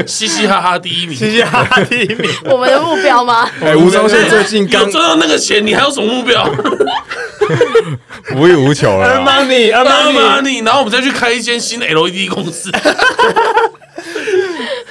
[0.07, 1.16] 嘻嘻哈哈第一名。
[1.16, 3.49] 嘻嘻哈哈第一名，我们的目标吗？
[3.61, 6.49] 哎，吴宗宪最近刚有赚到那个钱，你还有什么目标？
[8.37, 9.85] 无欲无求了 money，然
[10.75, 12.71] 后我们再去开一间新的 LED 公司。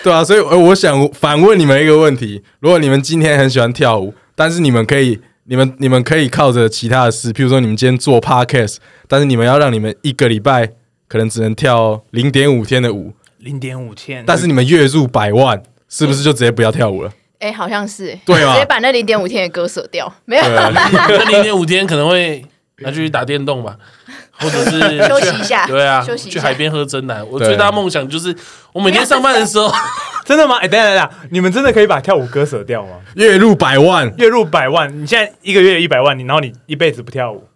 [0.04, 5.20] 对啊，所以呃我想反问你们一个问题：如果你们今天很喜欢跳舞，但是你们可以，
[5.50, 8.78] 你们你们可以靠着其他的事，譬如说你们今天做 podcast，
[9.08, 10.70] 但是你们要让你们一个礼拜
[11.08, 17.14] 可能只能跳零点五天的舞，零点五天，但是你们月入百万，是不是就直接不要跳舞了？
[17.40, 20.44] 哎，好像是，哎对啊直接把那零点五天也割舍掉，没有。
[20.44, 22.44] 对啊， 那零点五天可能会
[22.84, 23.76] 拿去打电动吧，
[24.40, 25.66] 或者是休息一下。
[25.66, 26.40] 对啊，休息一下。
[26.40, 27.24] 去海边喝真奶。
[27.24, 28.36] 我对最大梦想就是，
[28.74, 29.72] 我每天上班的时候，
[30.26, 30.58] 真的吗？
[30.62, 32.98] 哎，等一下等一下，你们真的可以把跳舞割舍掉吗？
[33.16, 34.14] 月入百万。
[34.18, 37.48] 月入百万，你现在一个月一百万，你然后你一辈子不跳舞，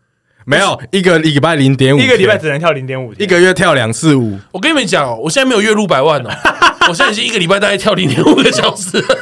[0.45, 6.29] 没有一个礼拜零点五，一个礼拜只能跳零点五，一个月跳两次舞，我跟你们讲哦，我现在没有月入百万哦，
[6.89, 9.17] 我现在已经一个礼拜大概跳零点五个小时了。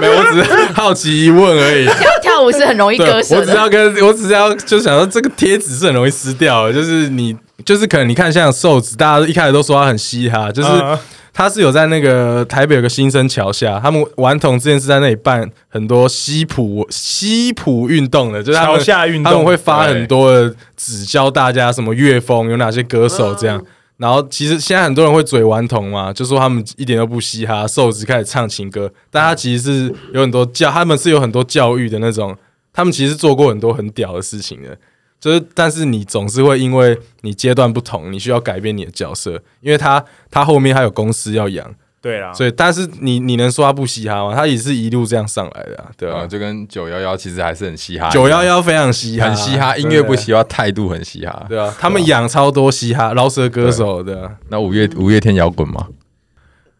[0.00, 1.84] 没有，我只是好奇一问而已。
[2.00, 3.36] 跳跳舞是很容易对，割舍。
[3.38, 10.98] 我只要跟我只是要就想说这个贴纸是很容易撕掉的，就是你就是可能你看像瘦子，大家一开始都说他很嘻哈，就是嗯
[11.34, 23.64] 他是有在那个台北有个新生桥下，他们顽童之前是在那里办很多西普西普运动的，就是他们桥下运动他们会发很多的纸教大家什么乐风有哪些歌手这样。
[24.02, 32.36] 然后其实现在很多人会嘴顽童嘛，就说他们一点都不嘻哈，瘦子开始唱情歌，但他其实是有很多教，他们是有很多教育的那种，
[32.72, 34.76] 他们其实做过很多很屌的事情的。
[35.20, 41.72] 就是，但是你总是会因为你阶段不同，你需要改变你的角色，因为他他后面还有公司要养，
[42.02, 44.34] 对啊，所以但是你你能说他不嘻哈吗？
[44.34, 51.46] 他也是一路这样上来的、啊，对吧、啊，就跟九幺幺其实还是很嘻哈，九幺幺非常嘻哈，很嘻哈，音乐不嘻哈，态度很嘻哈。
[51.48, 55.86] 对啊，他们养超多嘻哈饶舌歌手的、啊，那五月五月天摇滚吗？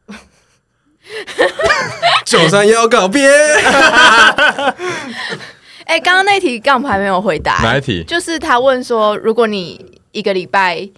[2.27, 3.29] 九三幺告别。
[5.85, 8.03] 哎，刚刚那题杠牌没有回答，哪一题？
[8.05, 10.89] 就是他问说，如果你一个礼拜，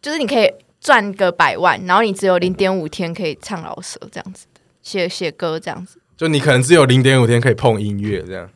[0.00, 0.48] 就是你可以
[0.88, 4.46] 赚个百万，然后你只有零点五天可以唱老舌这样子，
[4.80, 6.00] 写写歌这样子。
[6.16, 8.48] 就你可能只有零点五天可以碰音乐这样。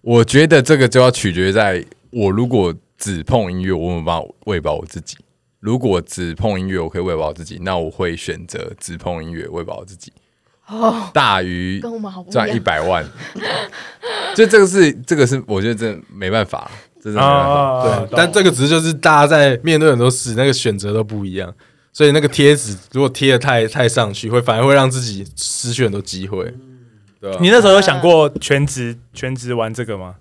[0.00, 5.16] 我觉得这个就要取决在我如果只碰音乐，我有没有办法喂饱我自己。
[5.60, 10.12] 如果只碰音乐，我可以喂饱自己，那我会选择只碰音乐喂饱自己，
[10.66, 11.80] 哦，大于
[12.32, 12.58] 赚一。
[12.58, 13.08] 百万。
[14.34, 17.90] 就这个是这个是，我觉得这没办法，这真的没办法。
[17.90, 21.54] 啊对，但这个只是就是大家在面对很多事，那个选择都不一样，
[21.96, 26.44] 所以那个贴纸如果贴的太太上去，会反而会让自己失去很多机会，
[27.18, 27.38] 对吧？
[27.40, 30.16] 你那时候有想过全职全职玩这个吗？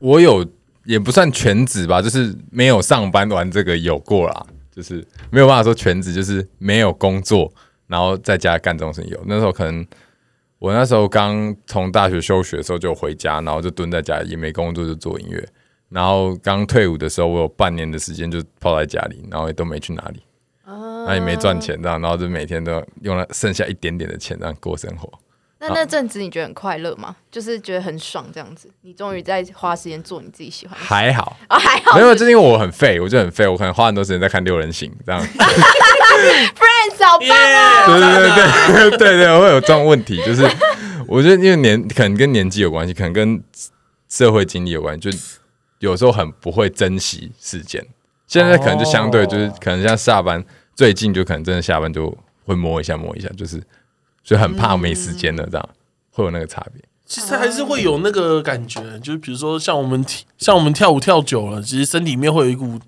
[0.00, 0.46] 我有
[0.84, 7.50] 也不算全职吧，就是没有上班玩这个有过啦，就是没有办法说全职，就是没有工作，
[7.86, 9.18] 然后在家干这种事情有。
[9.24, 9.86] 那时候可能
[10.58, 15.42] 我那时候刚从大学休学的时候就回家，然后就蹲在家里也没工作就做音乐。
[15.88, 20.20] 然后刚退伍的时候，我有半年的时间就泡在家里，然后也都没去哪里，
[21.06, 25.10] 那也没赚钱这样，然后就每天都用了剩下一点点的钱这样过生活。
[25.60, 27.16] 那那阵子你觉得很快乐吗？
[27.32, 30.86] 就是觉得很爽这样子，你终于在花时间做你自己喜欢的事。
[30.88, 35.20] 还好，哦，还好没有，就是因为我很废，我就很废，我可能花很多时间在看六人行这样。
[35.20, 37.86] ，Friends 好棒啊！
[37.90, 40.48] 对对对对对对，会有这种问题，就是
[41.08, 43.42] 我觉得因为年可能跟年纪有关系，可能跟
[44.08, 45.18] 社会经历有关系，就
[45.80, 47.84] 有时候很不会珍惜时间。
[48.28, 50.44] 现在可能就相对就是可能像下班，
[50.78, 52.16] 最近就可能真的下班就
[52.46, 53.60] 会摸一下摸一下，就是
[54.22, 55.68] 所以很怕没时间了，这样
[56.12, 56.80] 会有那个差别。
[57.04, 60.04] 其实还是会有那个感觉，就是比如说像我们
[60.38, 62.78] 像我们跳舞跳久了，其实身体里面会有一股，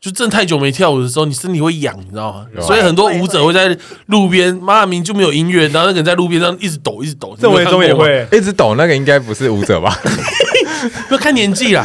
[0.00, 2.46] 就真太久没跳舞的时候，你身体会痒，你知道吗？
[2.56, 7.36] 啊所以很多舞者会在路边，妈明就没有音乐，然后那个人在路边上一直抖，一直抖。
[7.40, 9.98] 郑维忠也会，一直抖那个应该不是舞者吧？
[11.10, 11.84] 要看年纪啦。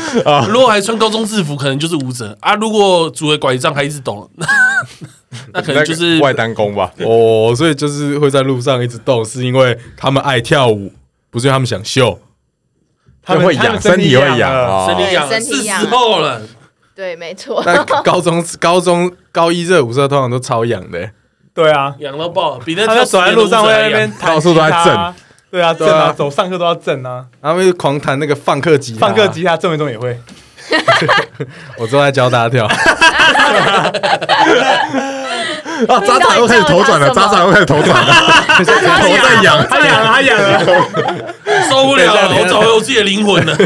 [0.50, 4.30] 如果还穿高中制服，可能就是舞者啊；如果拄着拐杖还一直抖，
[5.54, 6.92] 那那可能就是外单工吧。
[7.00, 10.92] 哦，所以就是会在路上一直动，是因为他们爱跳舞，
[11.30, 12.20] 不是因为他们想秀。
[13.24, 14.88] 他们会痒，身体会痒。
[14.88, 16.42] 身体痒，对身体是痒时候了。
[16.96, 17.62] 对，没错。
[17.64, 21.10] 但 高中高中高一热舞社通常都超痒的、
[21.54, 25.14] 对啊，痒到爆，比那他跳在走在路上会在那边弹到处都在吉他震，
[25.52, 30.20] 对啊，震对啊啊，走上课都要震啊，他们会狂弹那个放克吉他，放课吉他，郑维忠也会。
[31.78, 32.68] 我正在教大家跳。
[35.88, 38.14] 啊，渣渣又开始头转了，渣渣又开始头转了，
[38.58, 39.66] 头在痒。
[39.70, 41.36] 他痒了，他痒了。
[41.70, 43.58] 受不了了，我找回我自己的灵魂了。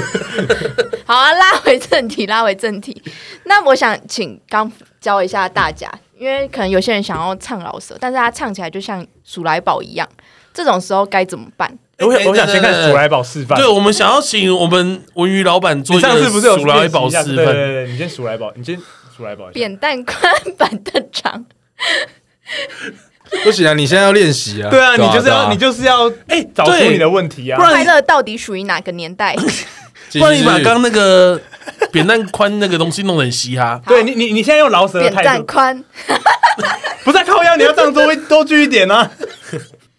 [1.05, 3.01] 好啊，拉回正题，拉回正题。
[3.43, 10.07] 那我想请刚教一下大家，因为可能有些人想要唱老舌，但是他唱起来就像鼠来宝一样，
[10.53, 11.77] 这种时候该怎么办？
[11.99, 13.57] 我想我想先看鼠来宝示范。
[13.57, 17.25] 对，我们想要请我们文娱老板做你一个上次不是有鼠来宝示范？
[17.25, 18.75] 对对，你先鼠来宝，你先
[19.15, 19.45] 鼠来宝。
[19.53, 20.19] 扁担宽，
[20.57, 21.45] 板凳长。
[23.43, 24.69] 不行啊，你现在要练习啊。
[24.69, 27.63] 对啊，你就是要你就是要哎，找出你的问题啊不。
[27.63, 29.35] 然快乐到底属于哪个年代？
[30.13, 31.41] 不然你把刚刚那个
[31.91, 35.83] 扁担宽那个东西弄得很嘻哈，对你你你现在用饶舌的扁态度，担宽，
[37.03, 39.11] 不是啊靠腰，你要这样 多多聚一点啊。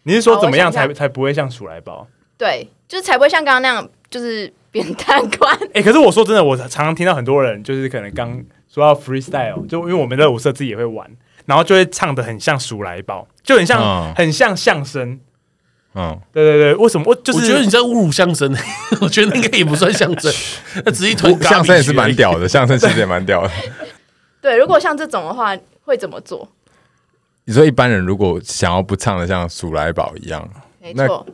[0.04, 2.06] 你是说怎么样才才不会像鼠来宝？
[2.38, 5.58] 对，就是才不会像刚刚那样，就是扁担宽。
[5.74, 8.40] 哎、可是我说真的，我常常听到很多人就是可能刚
[8.72, 11.10] 说到 freestyle，就因为我们的舞社自己也会玩，
[11.46, 15.18] 然后就会唱的很像鼠来宝，就很像、嗯很像相声。
[15.94, 18.54] 嗯，对对对，为什么我就是我觉得你在侮辱相声，
[19.00, 20.30] 我觉得那个也不算相声，
[20.84, 22.38] 那只是一团我相声也是蛮屌。
[22.38, 23.50] 的，相声其实也蛮屌的。
[24.42, 26.46] 对，如果像这种的话，会怎么做？
[27.46, 30.46] 你说一般人如果想要不唱的像鼠来宝一样，
[30.94, 31.26] 那没错，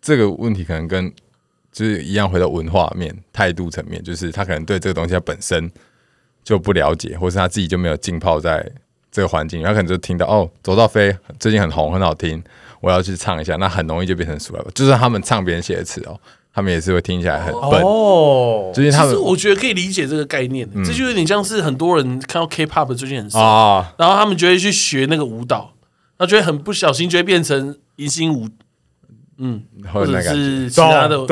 [0.00, 1.12] 这个问题可能跟
[1.70, 5.70] 就是一样回到文化面、态度层面，就是他可能对这个东西他本身
[6.42, 8.66] 就不了解，或是他自己就没有浸泡在
[9.18, 12.40] 这个环境，他可能就听到哦，走到飞最近很红，很好听，
[12.80, 14.70] 我要去唱一下，那很容易就变成鼠来宝。
[14.72, 16.16] 就算他们唱别人写的词哦，
[16.54, 25.72] 他们也是会听起来很笨，哦，最近他们其实我觉得可以理解这个概念，这就有点像是很多人看到 K-pop 最近很红，啊，然后他们就会去学那个舞蹈，
[26.16, 28.48] 然后就会很不小心就会变成迎新舞，
[29.38, 30.22] 嗯，或者。
[30.22, 31.26] 是其他的懂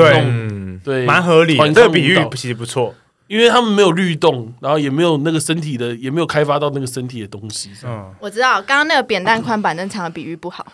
[0.83, 1.57] 对蛮合理的。
[1.59, 2.93] 团这个比喻其实不错。
[3.27, 7.71] 因为他们没有律动，然后也没有那个身体的，也没有开发到那个身体的东西。
[7.83, 10.65] 嗯，我知道刚刚那个扁担宽板凳长的比喻不好。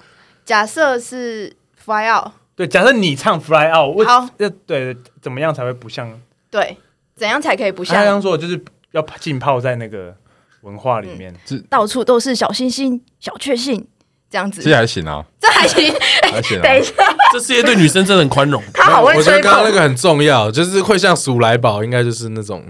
[0.46, 6.20] 假设是 fly out，对，假设你唱 Fly Out，我好呃对怎么样才会不像？
[6.52, 6.78] 对，
[7.16, 10.16] 怎样才可以不他刚像刚说的就是要浸泡在那个
[10.62, 11.34] 文化里面。
[11.70, 13.88] 到处都是小星星、小确幸
[14.34, 14.76] 这样子？
[14.76, 15.94] 还行啊，这还行。
[16.34, 16.80] 还行啊等。
[16.80, 16.94] 一下，
[17.32, 18.62] 这世界对女生真的很宽容。
[18.74, 19.40] 他好会我觉得。
[19.40, 22.66] 刚刚那个很重要，就是会像鼠来宝，应该就是那种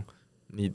[0.55, 0.69] 你。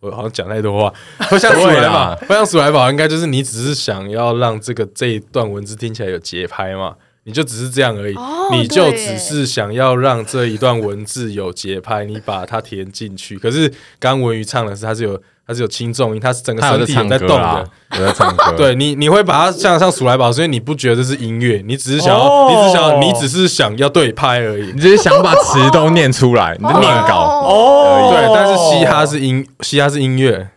[0.00, 0.92] 我好像讲太多话，
[1.30, 13.38] 会像鼠来不会啦宝，会像鼠来宝，应该就是你只是想要让这个这一段文字听起来有节拍嘛，你就只是这样而已，哦你就对耶只是想要让这一段文字有节拍，你把它填进去。
[13.38, 13.68] 可是
[14.00, 18.52] 刚刚文瑜唱的是，它是有它是有轻重音，它是整个他有在身体有唱在动的。，有在唱歌。
[18.56, 24.72] 对你，你会把它像像数来宝，所以你不觉得这是音乐，你只是想要，哦你只是想要，你只是想要对拍而已。
[24.72, 27.42] 你只是想把词都念出来，你就念稿。
[27.44, 30.48] 哦，对，但是嘻哈是音，嘻哈是音乐，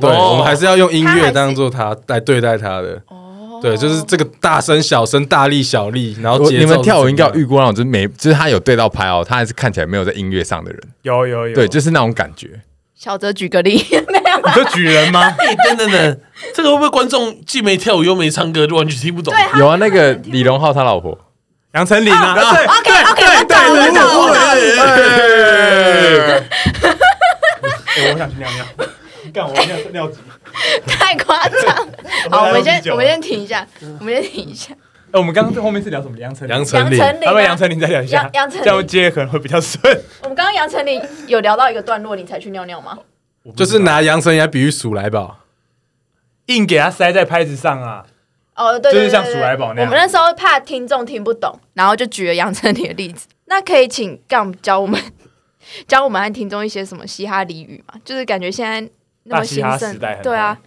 [0.00, 3.02] 对，哦我们还是要用音乐当做它来对待它的。
[3.08, 3.22] 哦
[3.62, 12.50] 对，就是这个大声、小声、大力、小力，然后你们跳舞应该有是遇过那种，就是没，就是他有对到拍哦，他还是看起来没有在音乐上的人，有有有，对，就是那种感觉。
[12.98, 15.20] 小泽举个例，没 有你就举人吗？
[15.38, 16.20] 哎，等等等，
[16.54, 19.34] 这个会不会观众既没跳舞又没唱歌，就完全听不懂？
[19.34, 21.16] 对有啊，那个李荣浩他老婆，
[21.74, 24.40] 杨丞琳啊，对 OK OK，我懂我懂我懂，
[27.96, 28.64] 哎我想去尿尿，
[29.32, 30.18] 干我尿尿急。
[30.86, 31.86] 太夸张。
[32.30, 33.66] 好，我们先我们先停一下，
[34.00, 34.72] 我们先停一下。
[35.16, 36.18] 哎，我们刚刚在后面是聊什么？
[36.18, 39.82] 杨丞琳，杨丞琳，杨丞琳啊，要不然杨丞琳再聊一下杨，杨丞这样琳，接可能会比较顺。
[40.22, 42.98] 我们刚刚杨丞琳有聊到一个段落，你才去尿尿吗？
[43.56, 45.38] 就是拿杨丞琳来比喻鼠来宝。
[46.46, 48.04] 硬给他塞在拍子上啊。
[48.56, 53.26] 哦，对对对，就是像对鼠来宝那样我们那时候怕听众听不懂，然后就举了杨丞琳的例子。
[53.46, 55.00] 那可以请杠教我们
[55.88, 57.98] 教我们和听众一些什么嘻哈俚语嘛？
[58.04, 58.86] 就是感觉现在
[59.24, 60.58] 那么兴嘻哈盛时代很，对啊，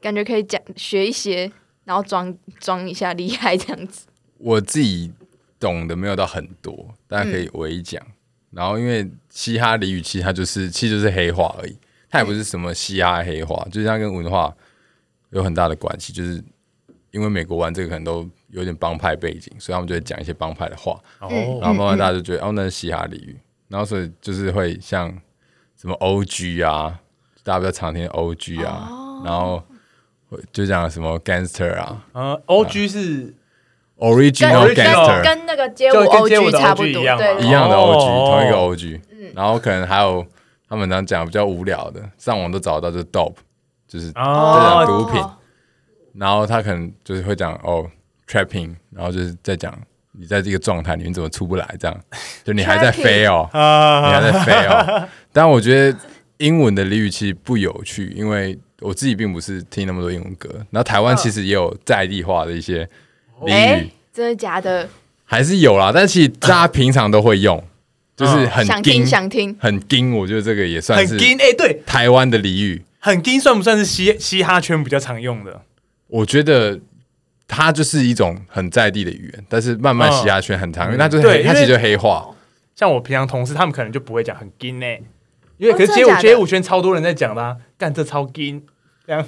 [0.00, 1.50] 感觉可以讲学一些，
[1.84, 4.06] 然后装装一下厉害这样子。
[4.38, 5.12] 我自己
[5.58, 8.04] 懂的没有到很多，大家可以微讲。
[8.50, 11.76] 然后因为嘻哈俚语其实它就是其实就是黑话而已，
[12.08, 14.54] 它也不是什么嘻哈黑话，就是它跟文化
[15.30, 16.12] 有很大的关系。
[16.12, 16.42] 就是
[17.10, 21.28] 因为美国玩这个可能都有点帮派背景，所以他们就会讲一些帮派的话，哦，
[21.60, 23.36] 然后慢慢大家就觉得、哦那是嘻哈俚语，
[23.68, 25.08] 然后所以就是会像
[25.76, 27.00] 什么 OG 啊，
[27.42, 28.88] 大家比较常听的 OG 啊，
[29.24, 29.73] 然后会
[30.52, 32.04] 就讲什么 gangster 啊？
[32.12, 33.34] 呃，O G 是
[33.98, 35.22] ，original 跟 gangster。
[35.24, 37.94] 跟那个街舞就跟街舞 OG 的差不 OG 多，一样嘛对对一样的哦。
[37.94, 39.00] OG，、同一个 OG，、
[39.34, 40.26] 然后可能还有
[40.68, 43.34] 他们常讲比较无聊的，上网都找得到，就是 dope，
[43.86, 45.22] 就是哦这种毒品。
[46.14, 47.88] 然后他可能就是会讲哦
[48.28, 49.76] trapping，然后就是在讲
[50.12, 52.00] 你在这个状态里面怎么出不来，这样。
[52.44, 55.08] 就你还在飞哦，你还啊，在飞哦。
[55.32, 55.98] 但我觉得
[56.38, 62.86] 英文的俚语其实不有趣，因为我自己并不是听那么多英文歌，然后台湾其实也有在地化的一些
[63.40, 64.86] 俚哎语，，真的假的？
[65.24, 67.64] 还是有啦，但其实大家平常都会用，
[68.14, 72.82] 就是很想听硬想听，很听，我觉得这个也算是很金哎，对，台湾的俚语。
[72.98, 75.62] 很听算不算是嘻嘻哈圈比较常用的？
[76.06, 76.78] 我觉得
[77.48, 82.28] 它就是一种很在地的语言，但是慢慢嘻哈圈很常用，它就是它其实就黑化。
[82.74, 84.86] 像我平常同事，他们可能就不会讲很金呢，
[85.56, 88.62] 因为哦可是街舞街舞圈超多人在讲啦啊，干这超金，
[89.06, 89.24] 这样。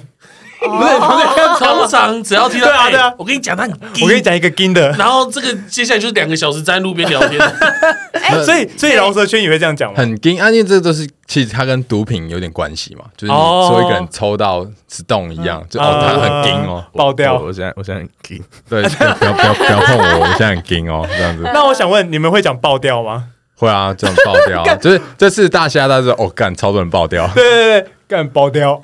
[0.59, 3.13] 不不是不是通常只要听到哎对啊对啊。
[3.19, 3.71] 我跟你讲，他很
[4.01, 7.39] 我跟你讲一个金的，然后这个接下来就是两个小时站在路边聊天，
[8.43, 9.97] 所以所以饶舌圈也会这样讲吗？
[9.99, 13.67] 很硬，啊，因为这都是其实它跟毒品有点关系嘛，就是你哦。
[13.69, 17.35] 说一个人抽到 stone 一样，就哦啊他很硬哦，爆掉。
[17.35, 17.45] 我。
[17.45, 21.43] 我现在我现在很硬 对，不要不要不要不要碰我，我现在很硬哦，这样子。
[21.53, 23.25] 那我想问，你们会讲爆掉吗？
[23.59, 28.79] 会啊，这种爆掉啊，就是这次大虾大家说哦干，超多人爆掉，对对对，干爆掉，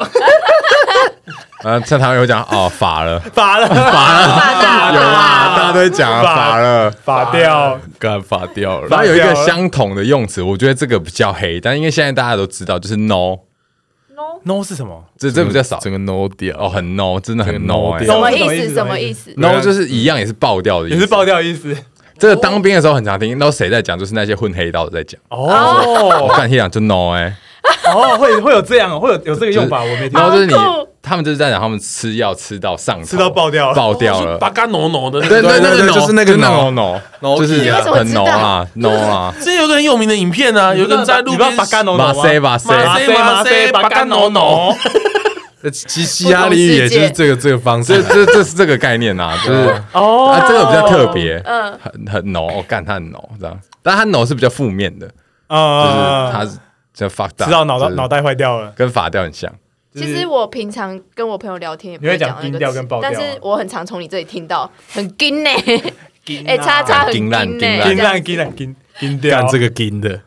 [1.63, 4.21] 呃，在台湾有讲哦法了，罚了，法
[4.91, 6.91] 了，有啊，大家都会讲啊法法了。
[6.91, 7.79] 罚掉。
[7.97, 8.87] 干发掉了。
[8.89, 13.39] 然后有一个相同的用词，我觉得这个比较黑，但因为现在大家都知道，就是 no，no
[14.43, 15.05] No 是什么？
[15.17, 18.73] 这这比较少整个 no 掉哦，很 no，真的很 no 哎、什么意思？
[18.73, 21.73] 什么意思？no 就是一样也是爆掉的意思，也是爆掉的意思。
[22.19, 23.97] 这个当兵的时候很常听，然后谁在讲？
[23.97, 25.19] 就是那些混黑道的在讲。
[25.29, 27.33] 我哦干一讲就 no 哎、
[27.85, 30.21] 哦，会会有这样，会有有这个用法，我没听过。
[30.21, 30.53] 然后就是你
[31.05, 33.75] 他们就是在讲他们吃药吃到上头吃到爆掉了。
[33.75, 34.37] 爆掉了。
[34.37, 35.49] 八嘎挪挪的那对个。
[35.49, 38.31] 对对对，就是那个 no no，就是很知 no 道。
[38.31, 44.73] 啊 no 啊，之前有个很有名的影片啊，有个人在路边你知道八嘎农马塞马塞，马塞马塞八嘎挪挪，
[45.61, 48.25] 呃嘻嘻哈俚语也就是这个这个方式这。
[48.25, 50.31] 这这是这个概念啊， 就是哦。
[50.31, 51.77] 啊这个比较特别，嗯，
[52.07, 55.13] 很很我干他很 no 这样，但他 no 是比较负面的，就
[55.55, 56.57] 是啊，他是
[56.93, 58.71] 叫 fuck up，知道脑袋就是脑袋坏掉了。
[58.75, 59.51] 跟法掉很像。
[59.95, 63.13] 其实我平常跟我朋友聊天也不你会讲讲那音调个词跟爆调啊。
[63.13, 65.83] 但是我很常从你这里听到很金呢，哎，
[66.47, 67.83] 哎 叉叉很金烂呢，金烂。
[67.83, 69.41] 金烂金烂金金掉。
[69.41, 70.21] 干这个金的，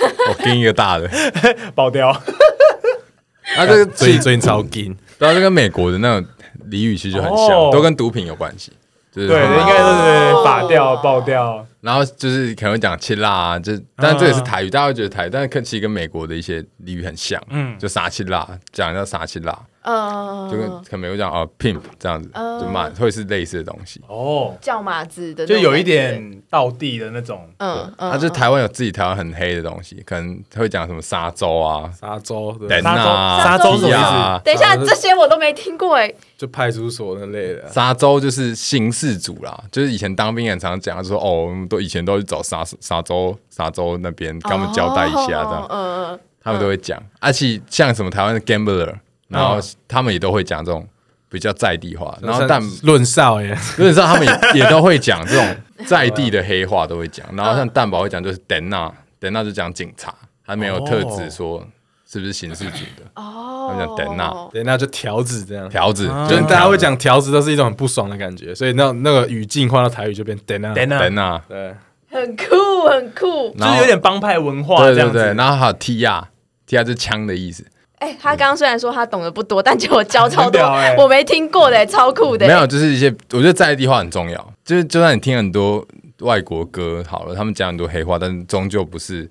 [0.00, 1.10] 我金一个大的，
[1.74, 2.10] 爆掉。
[3.56, 4.96] 啊，这个最最近超金。
[5.18, 6.28] 对啊，这跟美国的那种
[6.70, 7.46] 俚语其实就很哦。
[7.48, 8.72] 像，都跟毒品有关系。
[9.12, 10.42] 就是对，应该是哦。
[10.44, 11.66] 法掉爆掉。
[11.80, 17.78] 然后就是可能会讲切辣啊，就但这也是台语，大家会觉得台语，但是跟其实跟美国的一些俚语很像，嗯。
[17.78, 24.00] 就撒切辣，讲叫撒切辣，呃，就跟可能美国讲啊 pimp 这样子，嗯就骂会是类似的东西。
[24.06, 27.48] 哦，叫马子的，就有一，点道地的那种。
[27.58, 34.40] 嗯嗯，啊，就台湾有自己台湾很黑的东西，可能会讲什么沙洲啊、沙洲等沙洲啊、沙洲什么意思啊。
[34.44, 37.68] 等一下，呃这些我都没听过哎，就派出所那类的啊。
[37.72, 46.98] 沙洲就是刑事组啦，就是以前当兵很常讲，就说哦，我们都以前都去找沙沙洲沙洲那边跟他们交代一下，这样、嗯嗯他们都会讲。
[47.18, 48.94] 而且像什么台湾的 gambler，
[49.30, 50.86] 然后嗯他们也都会讲这种
[51.30, 55.56] 比较在地话，然后但论少爷，基本上他们也也都会讲这种
[55.86, 61.66] 在地的黑话都会讲，然后像蛋宝会讲就是等娜，等娜就讲警察，还没有特指说
[62.06, 65.68] 是不是刑事局的哦，他们讲等娜对，那就条子这样。
[65.68, 66.28] 条子，啊。
[66.28, 71.74] 就大家会讲条子，都是一种很不爽的感觉，所以那那个语境换到台语就变等啊，等啊，等娜，对，
[72.10, 73.54] 很酷很酷。
[73.56, 75.12] 就是有点帮派文化这样子。
[75.12, 76.28] 对对对，然后还有 T R
[76.66, 77.64] T R 就是枪的意思，
[78.00, 82.46] 哎，他刚刚虽然说他懂得不多，但结果教超多欸，我没听过的，超酷的。
[82.46, 85.86] 没有，就是一些我觉得在地化很重要，就是就算你听很多
[86.20, 89.30] 外国歌好了，他们讲很多黑话，但是终究不是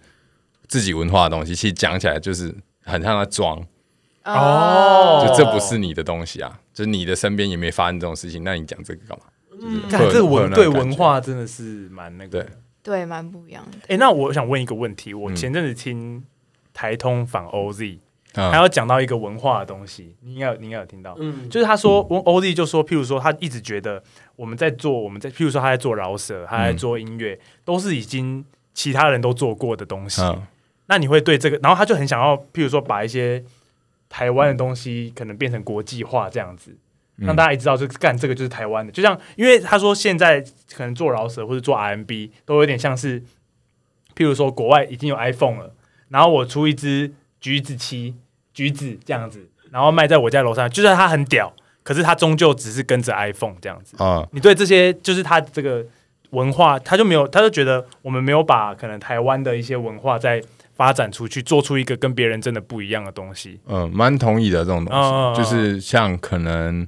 [0.68, 2.56] 自己文化的东西，其实讲起来就是
[2.86, 3.62] 很像在装。
[4.26, 9.26] 哦就这不是你的东西啊，就是你的身边也没发生这种事情，那你讲这个干嘛？
[9.90, 12.48] 看这文对文化真的是蛮那个对。
[12.82, 13.78] 对，蛮不一样的。
[13.88, 16.24] 哎，那我想问一个问题，我嗯前阵子听
[16.74, 18.00] 台通访 OZ，嗯
[18.52, 24.02] 还要讲到一个文化的东西，你应该有你应该有听到，嗯，就是他说欧弟就说，譬如说他一直觉得
[24.36, 30.22] 我们在做我们在，譬如说他在做饶舌，他在做音乐，都是已经其他人都做过的东西。
[30.22, 30.44] 嗯。
[30.88, 33.44] 那你会对这个，然后他就很想要，譬如说把一些
[34.08, 36.76] 台湾的东西可能变成国际化这样子，
[37.18, 37.28] 嗯。
[37.28, 38.92] 让大家也知道，就干这个就是台湾的。
[38.92, 43.22] 就像因为他说现在可能做饶舌或者做 RMB 都有点像是，
[44.16, 45.74] 譬如说国外已经有 iPhone 了，
[46.08, 48.16] 然后我出一支橘子七
[48.60, 49.40] 橘子这样子，
[49.72, 53.96] 然后卖在我家楼上，就算它很屌，可是它终究只是跟着 iPhone 这样子。
[53.98, 55.86] 嗯你对这些就是他这个
[56.32, 60.42] 文化，他就没有，他就觉得我们没有把可能台湾的一些文化再
[60.76, 63.62] 发展出去，做出一个跟别人真的不一样的东西。
[63.66, 64.94] 嗯，蛮同意的这种东
[65.34, 66.86] 西，就是像可能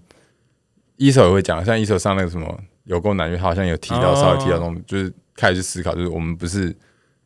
[0.97, 6.75] 一手也会讲，像一手上那个什么有够难，因为他好像有提到哦稍微提到这种，就是开始去思考，就是我们不是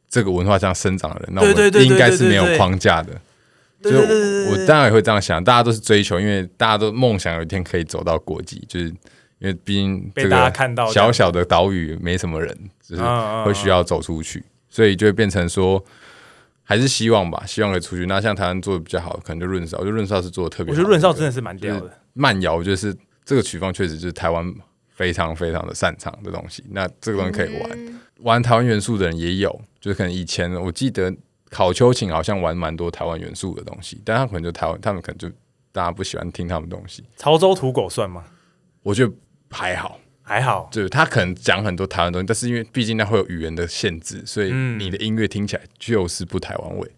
[0.07, 3.11] 这个文化上生长的人，那我们应该是没有框架的。
[3.91, 8.87] 对对对对我当然也会这样想，大家都是追求，因为大家都梦想有一天可以走到国际，就是
[9.39, 13.01] 因为毕竟被大家看到小小的岛屿没什么人，就是
[13.45, 15.83] 会需要走出去，所以就会变成说，
[16.63, 18.05] 还是希望吧，希望可以出去。
[18.05, 20.75] 那像台湾做的比较好，可能就润少，我觉得润少是做的特别好。
[20.75, 21.91] 我觉得润少真的是蛮屌的。
[22.13, 24.53] 慢摇，就是这个曲风确实就是台湾
[24.89, 26.63] 非常非常的擅长的东西。
[26.71, 31.13] 那这个东西可以玩，嗯玩台湾元素的人也有，就是可能以前我记得
[31.49, 35.29] 考秋琴好像玩蛮多台湾元素的东西，但他可能就台湾，他们可能就
[35.71, 37.03] 大家不喜欢听他们东西。
[37.17, 38.23] 潮州土狗算吗？
[38.83, 39.13] 我觉得
[39.49, 46.91] 还好，还好，就是他可能讲很多台湾东西，但是因为毕竟那会有语言的限制，所以嗯你的音乐听起来就是不台湾味。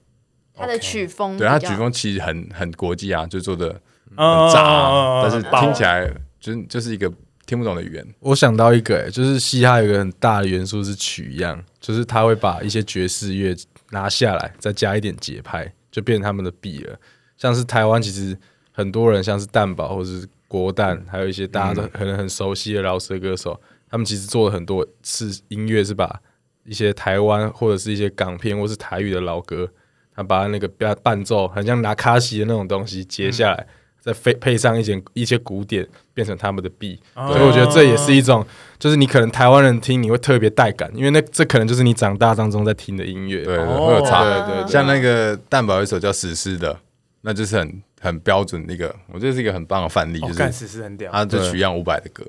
[0.55, 3.79] 他的曲风对，他曲风其实很很国际啊，就做的
[4.15, 7.11] 嗯很炸啊，但是听起来就是就是一个
[7.45, 8.05] 听不懂的语言。
[8.19, 13.55] 我想到一个、欸，就是嘻哈有一个很大的元素是取样，就是他会把一些爵士乐
[13.91, 16.99] 拿下来，再加一点节拍，就变成他们的 B 了。
[17.37, 18.37] 像是台湾其实
[18.71, 23.59] 很多人，像是蛋堡或者是国蛋，还有一些大家都可能很熟悉的饶舌歌手，
[23.89, 26.19] 他们其实做了很多次音乐，是把
[26.63, 29.69] 一些台湾或者是一些港片或是台语的老歌，
[30.13, 33.67] 他把那个伴伴奏，很像拿卡西的那种东西截下来，
[34.07, 36.97] 再配配上一些一些古典，变成他们的 B。
[37.13, 38.45] 哦所以我觉得这也是一种，
[38.79, 43.43] 就是你可能台湾人听你会特别带感，因为那这可能就是你长大当中在听的音乐。
[43.43, 44.23] 对，会有差。
[44.23, 46.79] 对对对像那个蛋堡有一首叫《史诗》的，
[47.21, 51.11] 那就是很很标准的一个，我觉得是一个很棒的范例，就是史诗很屌。
[51.11, 52.23] 他就取样五百的歌。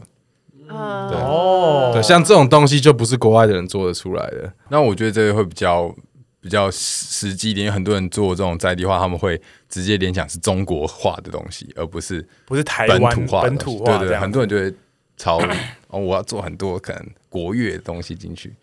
[0.70, 4.52] 嗯对哦，对，像这种东西就不是国外的人做得出来的。
[4.68, 5.90] 那我觉得这个会比较
[6.48, 9.38] 比较实实际一点，因为很多人做这种在地化，他们会
[9.68, 13.78] 直接联想是中国化的东西，而不是不是台本湾土化的本东西。
[13.80, 14.74] 对对对，土化这样很多人就会
[15.18, 15.38] 朝
[15.88, 18.54] 哦，我要做很多可能国乐的东西进去。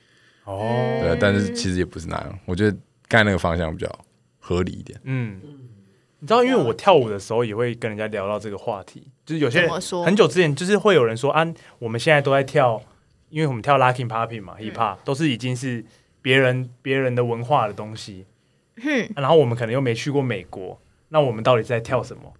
[0.45, 2.39] 哦，对，但是其实也不是那样。
[2.45, 2.75] 我觉得
[3.07, 3.99] 刚才那个方向比较
[4.39, 4.99] 合理一点。
[5.03, 5.39] 嗯，
[6.19, 9.69] 你知道，因为我跳舞的时候也会跟人家聊到这个话题，就是有些人
[10.03, 11.45] 很久之前就是会有人说啊，
[11.77, 12.81] 我们现在都在跳，
[13.29, 15.85] 因为我们跳 locking popping 嘛，hip hop 都是已经是
[16.25, 18.25] 别人别人的文化的东西，
[18.81, 22.33] 哼，啊然后我们可能又没去过美国，那我们到底是在跳什么？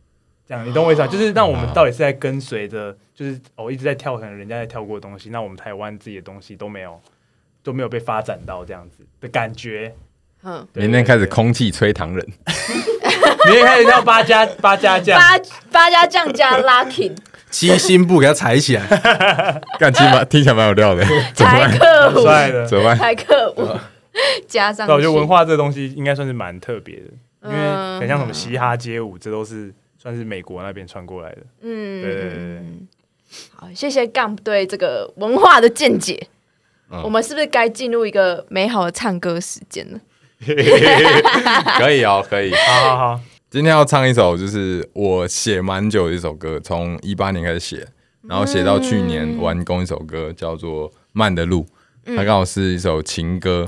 [0.48, 1.08] 这样你懂我意思吗？
[1.08, 7.00] 就是那我们到底是在跟随着，就是我、哦、一直在跳，可能人家在跳过的东西，那我们台湾自己的东西都没有
[7.62, 9.94] 都没有被发展到这样子的感觉。
[10.42, 12.26] 嗯，明天开始空气吹糖人，
[13.46, 15.38] 明天开始跳八加八加酱，八
[15.72, 17.16] 八加酱加 Lucky
[17.56, 18.86] 七星布给它踩起来，
[19.80, 21.78] 干起蛮听起来蛮有料的， 怎么台办？
[21.80, 22.66] 客舞，帅的。
[22.68, 22.98] 怎么办？
[22.98, 23.68] 台客舞
[24.48, 27.04] 加上我觉得文化这个东西应该算是蛮特别的，
[27.44, 31.38] 因为嗯很像什么嘻哈街舞，这都是算是美国那边传过来的。
[31.62, 32.62] 嗯，对对对
[33.56, 36.28] 好，谢谢 Gump 对这个文化的见解。
[36.92, 40.00] 嗯我们是不是该进入一个美好的唱歌时间了？
[41.80, 42.54] 可以哦，可以。
[42.54, 43.20] 好好好，
[43.56, 47.88] 今天要唱一首，就是我写蛮久的一首歌，从一八年开始写，
[48.24, 51.66] 然后写到去年完工一首歌，叫做《慢的路》，
[52.18, 53.66] 它刚好是一首情歌。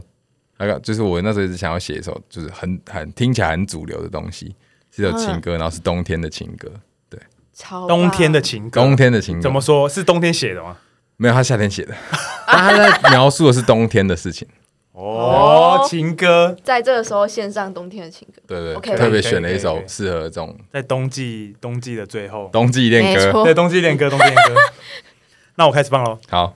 [0.57, 4.53] 它刚就是我那时候一直想要写一首，就是很很听起来很主流的东西，
[4.93, 6.69] 是一首情歌，然后是冬天的情歌，
[7.09, 7.17] 对
[7.53, 9.87] 超冬天的情歌，冬天的情歌怎么说？
[9.87, 10.75] 是冬天写的吗？
[11.15, 11.33] 没有？
[11.33, 11.95] 他夏天写的，
[12.45, 14.45] 但他在描述的是冬天的事情。
[14.97, 16.55] 哦，情歌。
[16.63, 23.31] 在这个时候献上冬天的情歌，对对 OK，特别选了一首适合这种在冬季冬季的最后，冬季恋歌。
[23.31, 23.43] 错。
[23.43, 24.55] 对，冬季恋歌，冬季恋歌。
[25.55, 26.17] 那我开始放喽。
[26.29, 26.55] 好，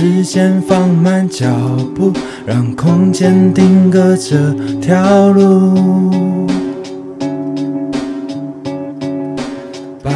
[0.00, 1.44] 时间放慢脚
[1.92, 2.12] 步，
[2.46, 6.46] 让空间定格这条路。
[10.00, 10.12] 拜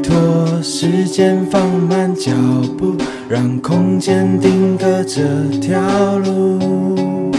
[0.00, 2.30] 托，时间放慢脚
[2.78, 2.94] 步，
[3.28, 5.24] 让空间定格这
[5.60, 5.80] 条
[6.18, 7.32] 路。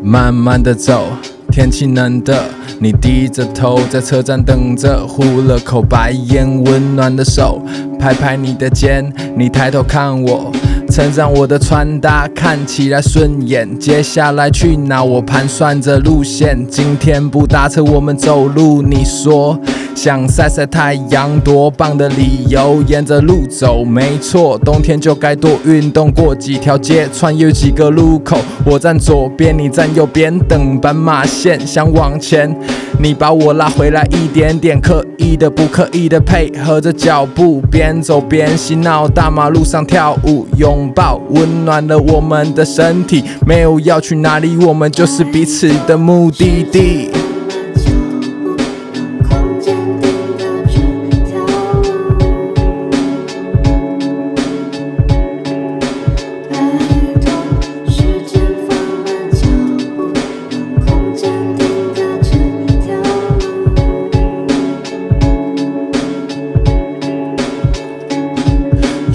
[0.00, 1.08] 慢慢的走，
[1.50, 2.44] 天气冷的，
[2.82, 7.62] 你低着头在车站等着，呼了口白烟，温暖的手
[7.96, 10.50] 拍拍你的肩，你抬头看我，
[10.90, 13.78] 称赞我的穿搭看起来顺眼。
[13.78, 15.00] 接下来去哪？
[15.04, 18.82] 我盘算着路线，今天不搭车，我们走路。
[18.82, 19.56] 你说
[19.94, 22.82] 想晒晒太阳，多棒的理由！
[22.86, 26.10] 沿着路走，没错，冬天就该多运动。
[26.10, 32.52] 过几条街，穿越几个路口，我站左边，你站右边，等斑马线，想往前，
[32.98, 47.10] 你把我拉回来一点点，刻意的不刻意的配合着脚步，边走边嬉闹，大马路上跳舞，拥抱温暖了我们的身体，没有要去哪里，我们就是彼此的目的地。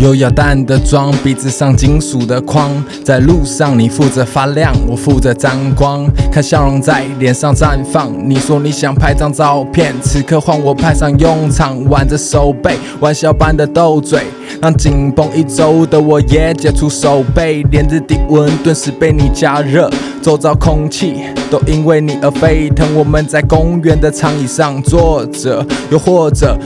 [0.07, 2.71] 优雅淡的妆，鼻子上金属的框，
[3.03, 8.09] 在路上你负责发亮，我负责沾光，看笑容在脸上绽放。
[8.17, 14.21] 你说你想拍张照片，此刻换我派上用场，挽着手背，玩笑般的斗嘴，
[14.61, 19.89] 让紧绷一周的我也解除手背，连日低温顿时被你加热，
[20.21, 21.15] 周遭空气
[21.51, 22.87] 都因为你而沸腾。
[22.95, 26.57] 我们在公园的长椅上坐着，又或者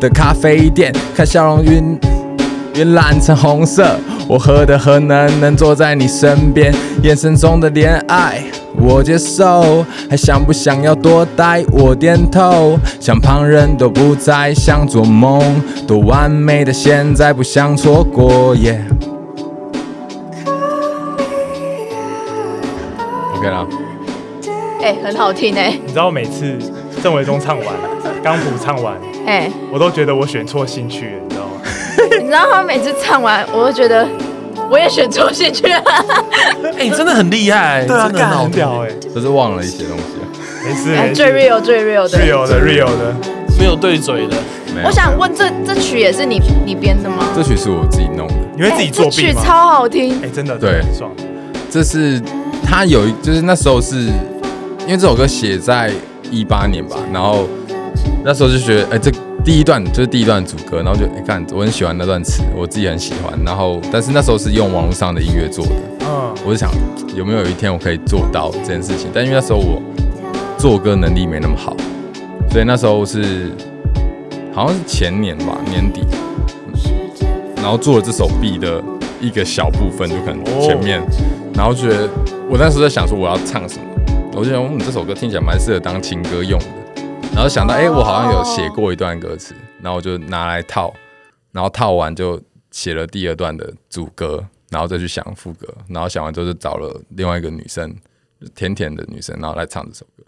[0.00, 1.96] 的咖啡店，看笑容晕。
[2.74, 3.96] 晕染成红色，
[4.26, 6.74] 我何德何能能坐在你身边？
[7.02, 8.42] 眼神中的怜爱，
[8.78, 11.62] 我接受，还想不想要多待？
[11.70, 18.82] 我点头，像旁人都不在，像做梦，多完美的现在，不想错过耶。
[23.36, 23.66] OK 了，
[24.82, 26.56] 哎、很好听哎、你知道每次
[27.02, 27.66] 郑伟忠唱完，
[28.22, 28.96] 刚谱唱完，
[29.26, 31.41] 哎、我都觉得我选错兴趣了，你知道吗？
[31.41, 31.41] 你
[32.32, 34.08] 知道他每次唱完，我都觉得
[34.70, 35.82] 我也选错戏去了。
[36.78, 40.24] 哎，真的很厉害，对啊，真的很好屌哎，就是忘了一些东西啊。
[40.64, 42.18] 没事哎没事最 real 最 real 的。
[42.18, 43.14] real 的 real 的，
[43.58, 44.36] 没有对嘴的，
[44.82, 47.16] 我想问这这曲也是你你编的吗？
[47.36, 48.34] 这曲是我自己弄的。
[48.56, 49.42] 你会自己作哎这曲弊吗？
[49.44, 51.10] 超好听哎，，真的对很爽，
[51.70, 52.18] 这是
[52.64, 53.96] 他有一，就是那时候是
[54.86, 55.92] 因为这首歌写在
[56.30, 57.46] 一八年吧，然后
[58.24, 59.10] 那时候就觉得，哎、这
[59.44, 66.70] 第一段就是第一段主歌，然后就哎看、我很喜欢那段词，我自己很喜欢，然后但是那时候是用网络上的音乐做的，嗯，我就想
[67.16, 69.82] 有没有有一天我可以做到这件事情，但因为那时候我
[70.56, 71.76] 做歌能力没那么好，
[72.50, 73.50] 所以那时候是
[74.54, 76.02] 好像是前年吧年底，
[77.56, 78.80] 然后做了这首 B 的
[79.20, 81.02] 一个小部分，就可能前面，
[81.54, 82.08] 然后觉得
[82.48, 83.84] 我那时候在想说我要唱什么，
[84.36, 86.66] 我就想嗯这首歌听起来蛮适合当情歌用的，
[87.34, 90.92] 然后想到哎、我好像有写过一段歌词，然后我就拿来套，
[91.50, 92.40] 然后套完就
[92.70, 97.92] 写了第二段的主歌，然后再去想副歌，然后想完之后就找了另外一个女生，
[98.54, 100.22] 甜甜的女生，然后来唱这首歌。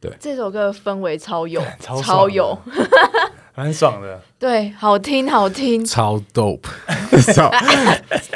[0.00, 2.58] 对这首歌氛围超有， 超超有，
[3.54, 4.20] 蛮爽的。
[4.38, 6.66] 对，好听好听，超 dope。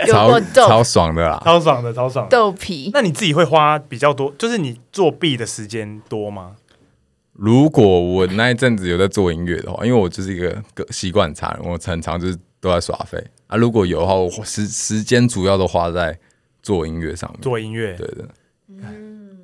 [0.06, 1.42] 超有超超爽的啦！
[1.44, 2.30] 超爽的，超爽的。
[2.30, 2.90] 豆皮。
[2.94, 6.52] 那你自己会花比较多，就是你作弊的时间多吗？
[7.38, 13.56] 如果我那一阵子有在做音乐的话，因为我就是一个个习惯差人，我常常就是都在耍废啊。
[13.56, 16.18] 如果有的话，我时时间主要都花在
[16.64, 17.40] 做音乐上面。
[17.40, 18.28] 做音乐，对的，
[18.68, 19.38] 嗯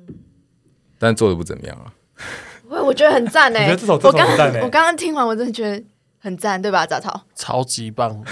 [0.99, 1.93] 但做的不怎么样啊。
[2.67, 5.81] 我我觉得很赞呢、我觉得这首这我刚首很赞欸我刚刚听完，我真的觉得
[6.19, 6.85] 很赞，对吧？
[6.85, 7.21] 杂草。
[7.33, 8.21] 超级棒。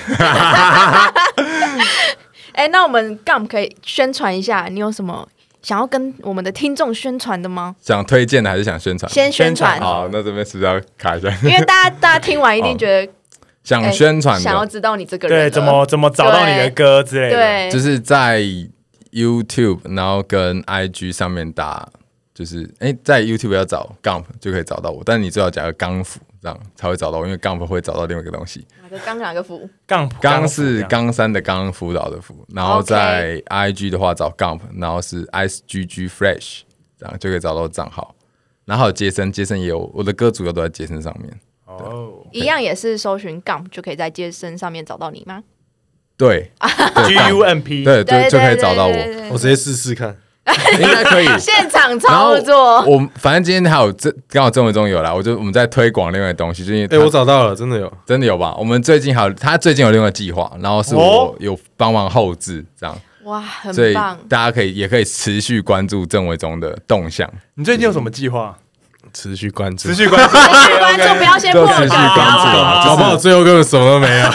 [2.51, 5.27] 哎、那我们 Gum 可以宣传一下，你有什么
[5.63, 7.75] 想要跟我们的听众宣传的吗？
[7.81, 9.11] 想推荐的还是想宣传？
[9.11, 11.29] 先宣传，好，那这边是不是要卡一下？
[11.41, 13.11] 因为大家大家听完一定觉得、
[13.63, 17.35] 想哎宣传的，想要知道你这个人对，怎么怎么找到你的歌之类的。
[17.37, 18.41] 对，就是在
[19.11, 21.87] YouTube，然后跟 IG 上面打，
[22.33, 28.67] 就是哎、在 YouTube 要找 Gump 就可以找到我，但你最好加个钢斧，这样才会找到，因为 Gump 会找到另外一个东西。
[28.81, 29.69] 哪个刚哪个福？
[29.87, 36.63] 杠钢是杠，冈山的冈，辅导的辅，然后在 IG 的话找 Gump，然后是 SGG Fresh，
[36.99, 38.13] 这样就可以找到账号。
[38.65, 41.33] 然后还有杰森，杰森也有我的歌，主要都在杰森上面。
[41.65, 45.43] 哦一样也是搜寻 Gum 就可以在杰森上面找到你吗？
[46.17, 46.51] 对
[47.07, 48.95] ，G U M P，对对，就可以找到我，
[49.31, 50.15] 我直接试试看。
[50.79, 51.27] 应该可以。
[51.39, 52.81] 现场然后操作。
[52.81, 57.91] 我反正今天还有这刚好郑伟忠有来，我就我们在推广另外的东西，就是因为哎、他我找到了，真的有。
[58.05, 58.53] 真的有吧？
[58.57, 64.17] 我们最近还有他最近有另外计划，然后是哦我有帮忙后置这样，哇，很所以棒！
[64.27, 67.29] 大家可以也可以持续关注郑伟忠的动向。
[67.55, 68.57] 你最近有什么计划？
[69.13, 71.93] 持续关注，持续关注， 持续关注，不要先破 持续关注
[72.47, 74.29] 啊搞不好最后根本什么都没有。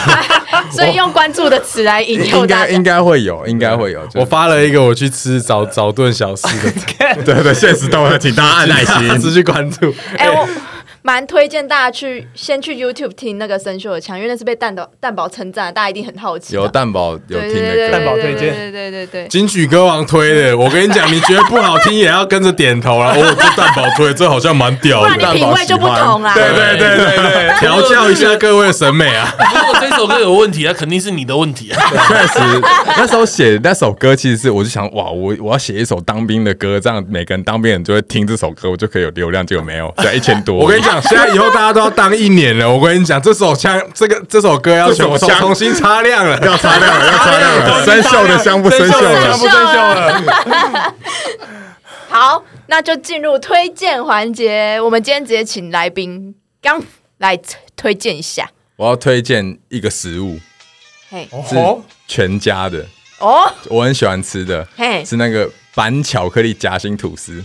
[0.71, 2.83] 所以用关注的词来引诱大家应该应。
[2.89, 4.01] 该会有，应该会有。
[4.15, 6.71] 我发了一个我去吃早早顿小吃的，
[7.23, 9.07] 对对，现实动态，请大家按耐心。
[9.21, 9.93] 持续关注。
[10.17, 10.47] 哎、我
[11.01, 16.55] 蛮推荐大家去先去 YouTube 听那个生锈的枪，因为那是被蛋宝蛋宝称赞，大家一定很好奇。
[16.55, 19.27] 有蛋宝有听的歌，蛋宝推荐对对对对对。
[19.27, 23.13] 金曲歌王推的，我跟你讲，你觉得不好听也要跟着点头啦。
[23.17, 26.33] 哦，这蛋宝推，这好像蛮屌不然的，你品味就不同啦。
[26.33, 29.33] 对对对对对，调教一下各位的审美啊。
[29.53, 31.79] 如果这首歌有问题，那肯定是你的问题啊。
[32.07, 32.39] 确实，
[32.97, 40.55] 那时候写那首歌，其实是我就想，哇，我我要写一首当兵的歌，这样每个人当兵人就会听这首歌，我就可以有流量，结果没有，才一千多。
[40.57, 42.69] 我跟你讲，现在以后大家都要当一年了。
[42.69, 49.47] 我跟你讲，这首枪，这个这首歌要重这首枪重新擦亮了，要擦亮了，要擦亮了，生锈的香不生锈生了不。
[49.47, 50.95] 生锈了？
[52.09, 54.79] 好，那就进入推荐环节。
[54.81, 56.81] 我们今天直接请来宾刚
[57.17, 57.39] 来
[57.75, 58.49] 推荐一下。
[58.75, 60.39] 我要推荐一个食物，
[61.09, 62.85] 嘿，是哦，全家的，
[63.19, 67.43] 哦，我很喜欢吃的，嘿，是那个板巧克力夹心吐司，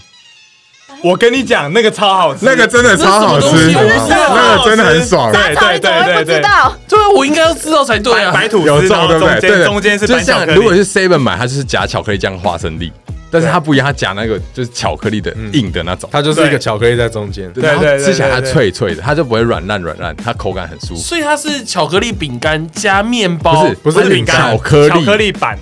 [1.04, 5.30] 我跟你讲，那个超好吃，那个真的超好吃，那个真的很爽。
[5.30, 6.74] 对草你怎么会不知道？
[6.88, 8.32] 对啊，我应该要知道才对啊。
[8.32, 9.38] 白吐司，有中对不对？
[9.38, 12.90] 中间对，中间是就白巧克力像如果是 Seven 买，它就是夹巧克力酱花生粒，
[13.30, 17.52] 但是它不一样，它夹那个就是巧克力的硬的那种，它就是一个巧克力在中间。
[17.52, 20.96] 对对对对吃起来它对对脆脆的，它就不会软烂软烂，它口感很舒服。
[20.96, 25.58] 所以它是巧克力饼干加面包，不是不是饼干，巧克力巧克力板，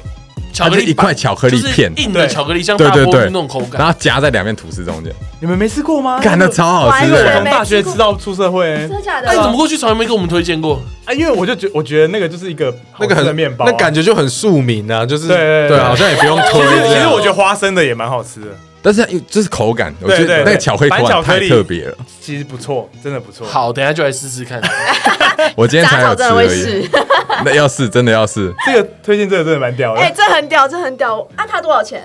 [0.53, 3.81] 巧克力一块巧克力片硬的对巧克力，像大波对对对那种口感。
[3.81, 6.21] 然后夹在两片吐司中间，你们没吃过吗？
[6.21, 7.45] 干的超好吃的我从。
[7.45, 9.27] 大学吃到出社会真的假的？
[9.27, 10.81] 那你怎么过去从来没跟我们推荐过？
[11.05, 16.61] 啊，因为我就觉我觉得那个就是一个那个很面包啊，那感觉就很庶民啊，就是对对好像也不用推。
[16.93, 18.47] 其实我觉得花生的也蛮好吃的，
[18.83, 21.97] 但是就是口感，我觉得那个巧克力口感太特别了。
[22.21, 24.61] 其实不错，真的不错。，好，等下就来试试看。
[25.57, 26.89] 我今天才有 吃而已，
[27.45, 31.21] 那要试真的要试，这个推荐这个真的蛮屌的，哎，这很屌，这很屌。
[31.37, 32.03] 啊，它多少钱？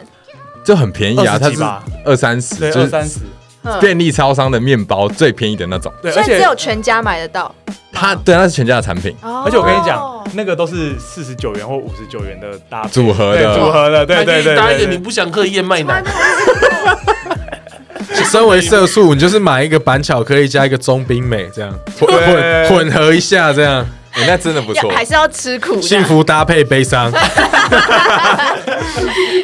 [0.63, 1.57] 就很便宜啊，它是
[2.05, 3.19] 二三十，对，就是二三十，
[3.63, 5.91] 嗯便利超商的面包最便宜的那种。
[6.01, 7.53] 对，而且只有全家买得到。
[7.91, 14.95] 它对，它是全家的产品，而而且我跟你讲，那个都是四十九元或五十九元的搭配组合的对组合的，对对对以搭一个对对。
[14.95, 16.03] 你不想喝的燕麦奶，
[18.29, 24.89] 身为色素，你就是买一个板巧克力加一个中冰美，这样混混混合一下，这样哎，那真的不错。
[24.89, 25.79] 要还是要吃苦。
[25.81, 27.11] 幸福搭配悲伤。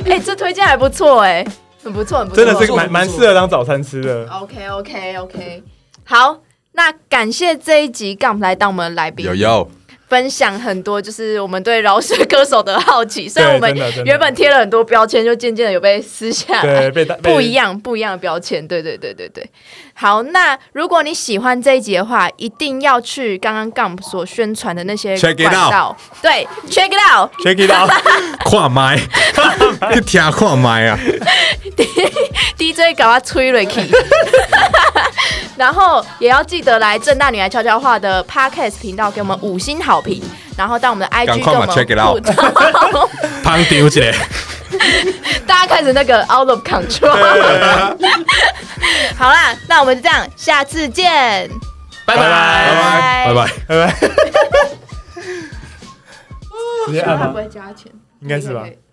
[0.06, 1.46] 哎，这推荐还不错哎，
[1.84, 2.44] 很不错，很不错。
[2.44, 4.28] 真的是蛮蛮适合当早餐吃的。
[4.30, 5.64] OK OK OK，
[6.04, 6.40] 好，
[6.74, 9.70] 那感谢这一集 Gum 来当我们的来宾有，有，
[10.14, 13.28] 分享很多就是我们对饶舌歌手的好奇。
[13.28, 13.76] 虽然我们
[14.06, 17.04] 原本贴了很多标签，就渐渐的有被撕下来对，。
[17.04, 19.44] 被不一样，不一样的标签，对对对对对。
[19.96, 27.32] 好，那如果你喜欢这一集的话，一定要去刚刚 Gump 所宣传的那些 Check it 管道，对，check it out。
[27.44, 27.90] check it out，
[28.46, 28.96] 跨麦，
[29.96, 31.00] 去听跨麦啊
[32.56, 33.90] ！DJ 搞他吹瑞 key，
[35.56, 40.22] 然后也要记得来正大女孩悄悄话的 Podcast 频道给我们五星好评，
[40.58, 42.34] 然后到我们的 IG 快嘛跟我们 check it out 互动，
[43.44, 44.12] 胖 丢起来，
[45.46, 47.12] 大家开始那个 out of control。
[49.16, 51.48] 好啦，那我们就这样，下次见，
[52.06, 53.26] 拜拜。
[53.28, 53.48] 拜拜。
[53.68, 53.96] 拜拜。
[56.88, 57.32] 直接按吗？
[57.34, 57.92] 会加钱？
[58.22, 58.66] 应该是吧。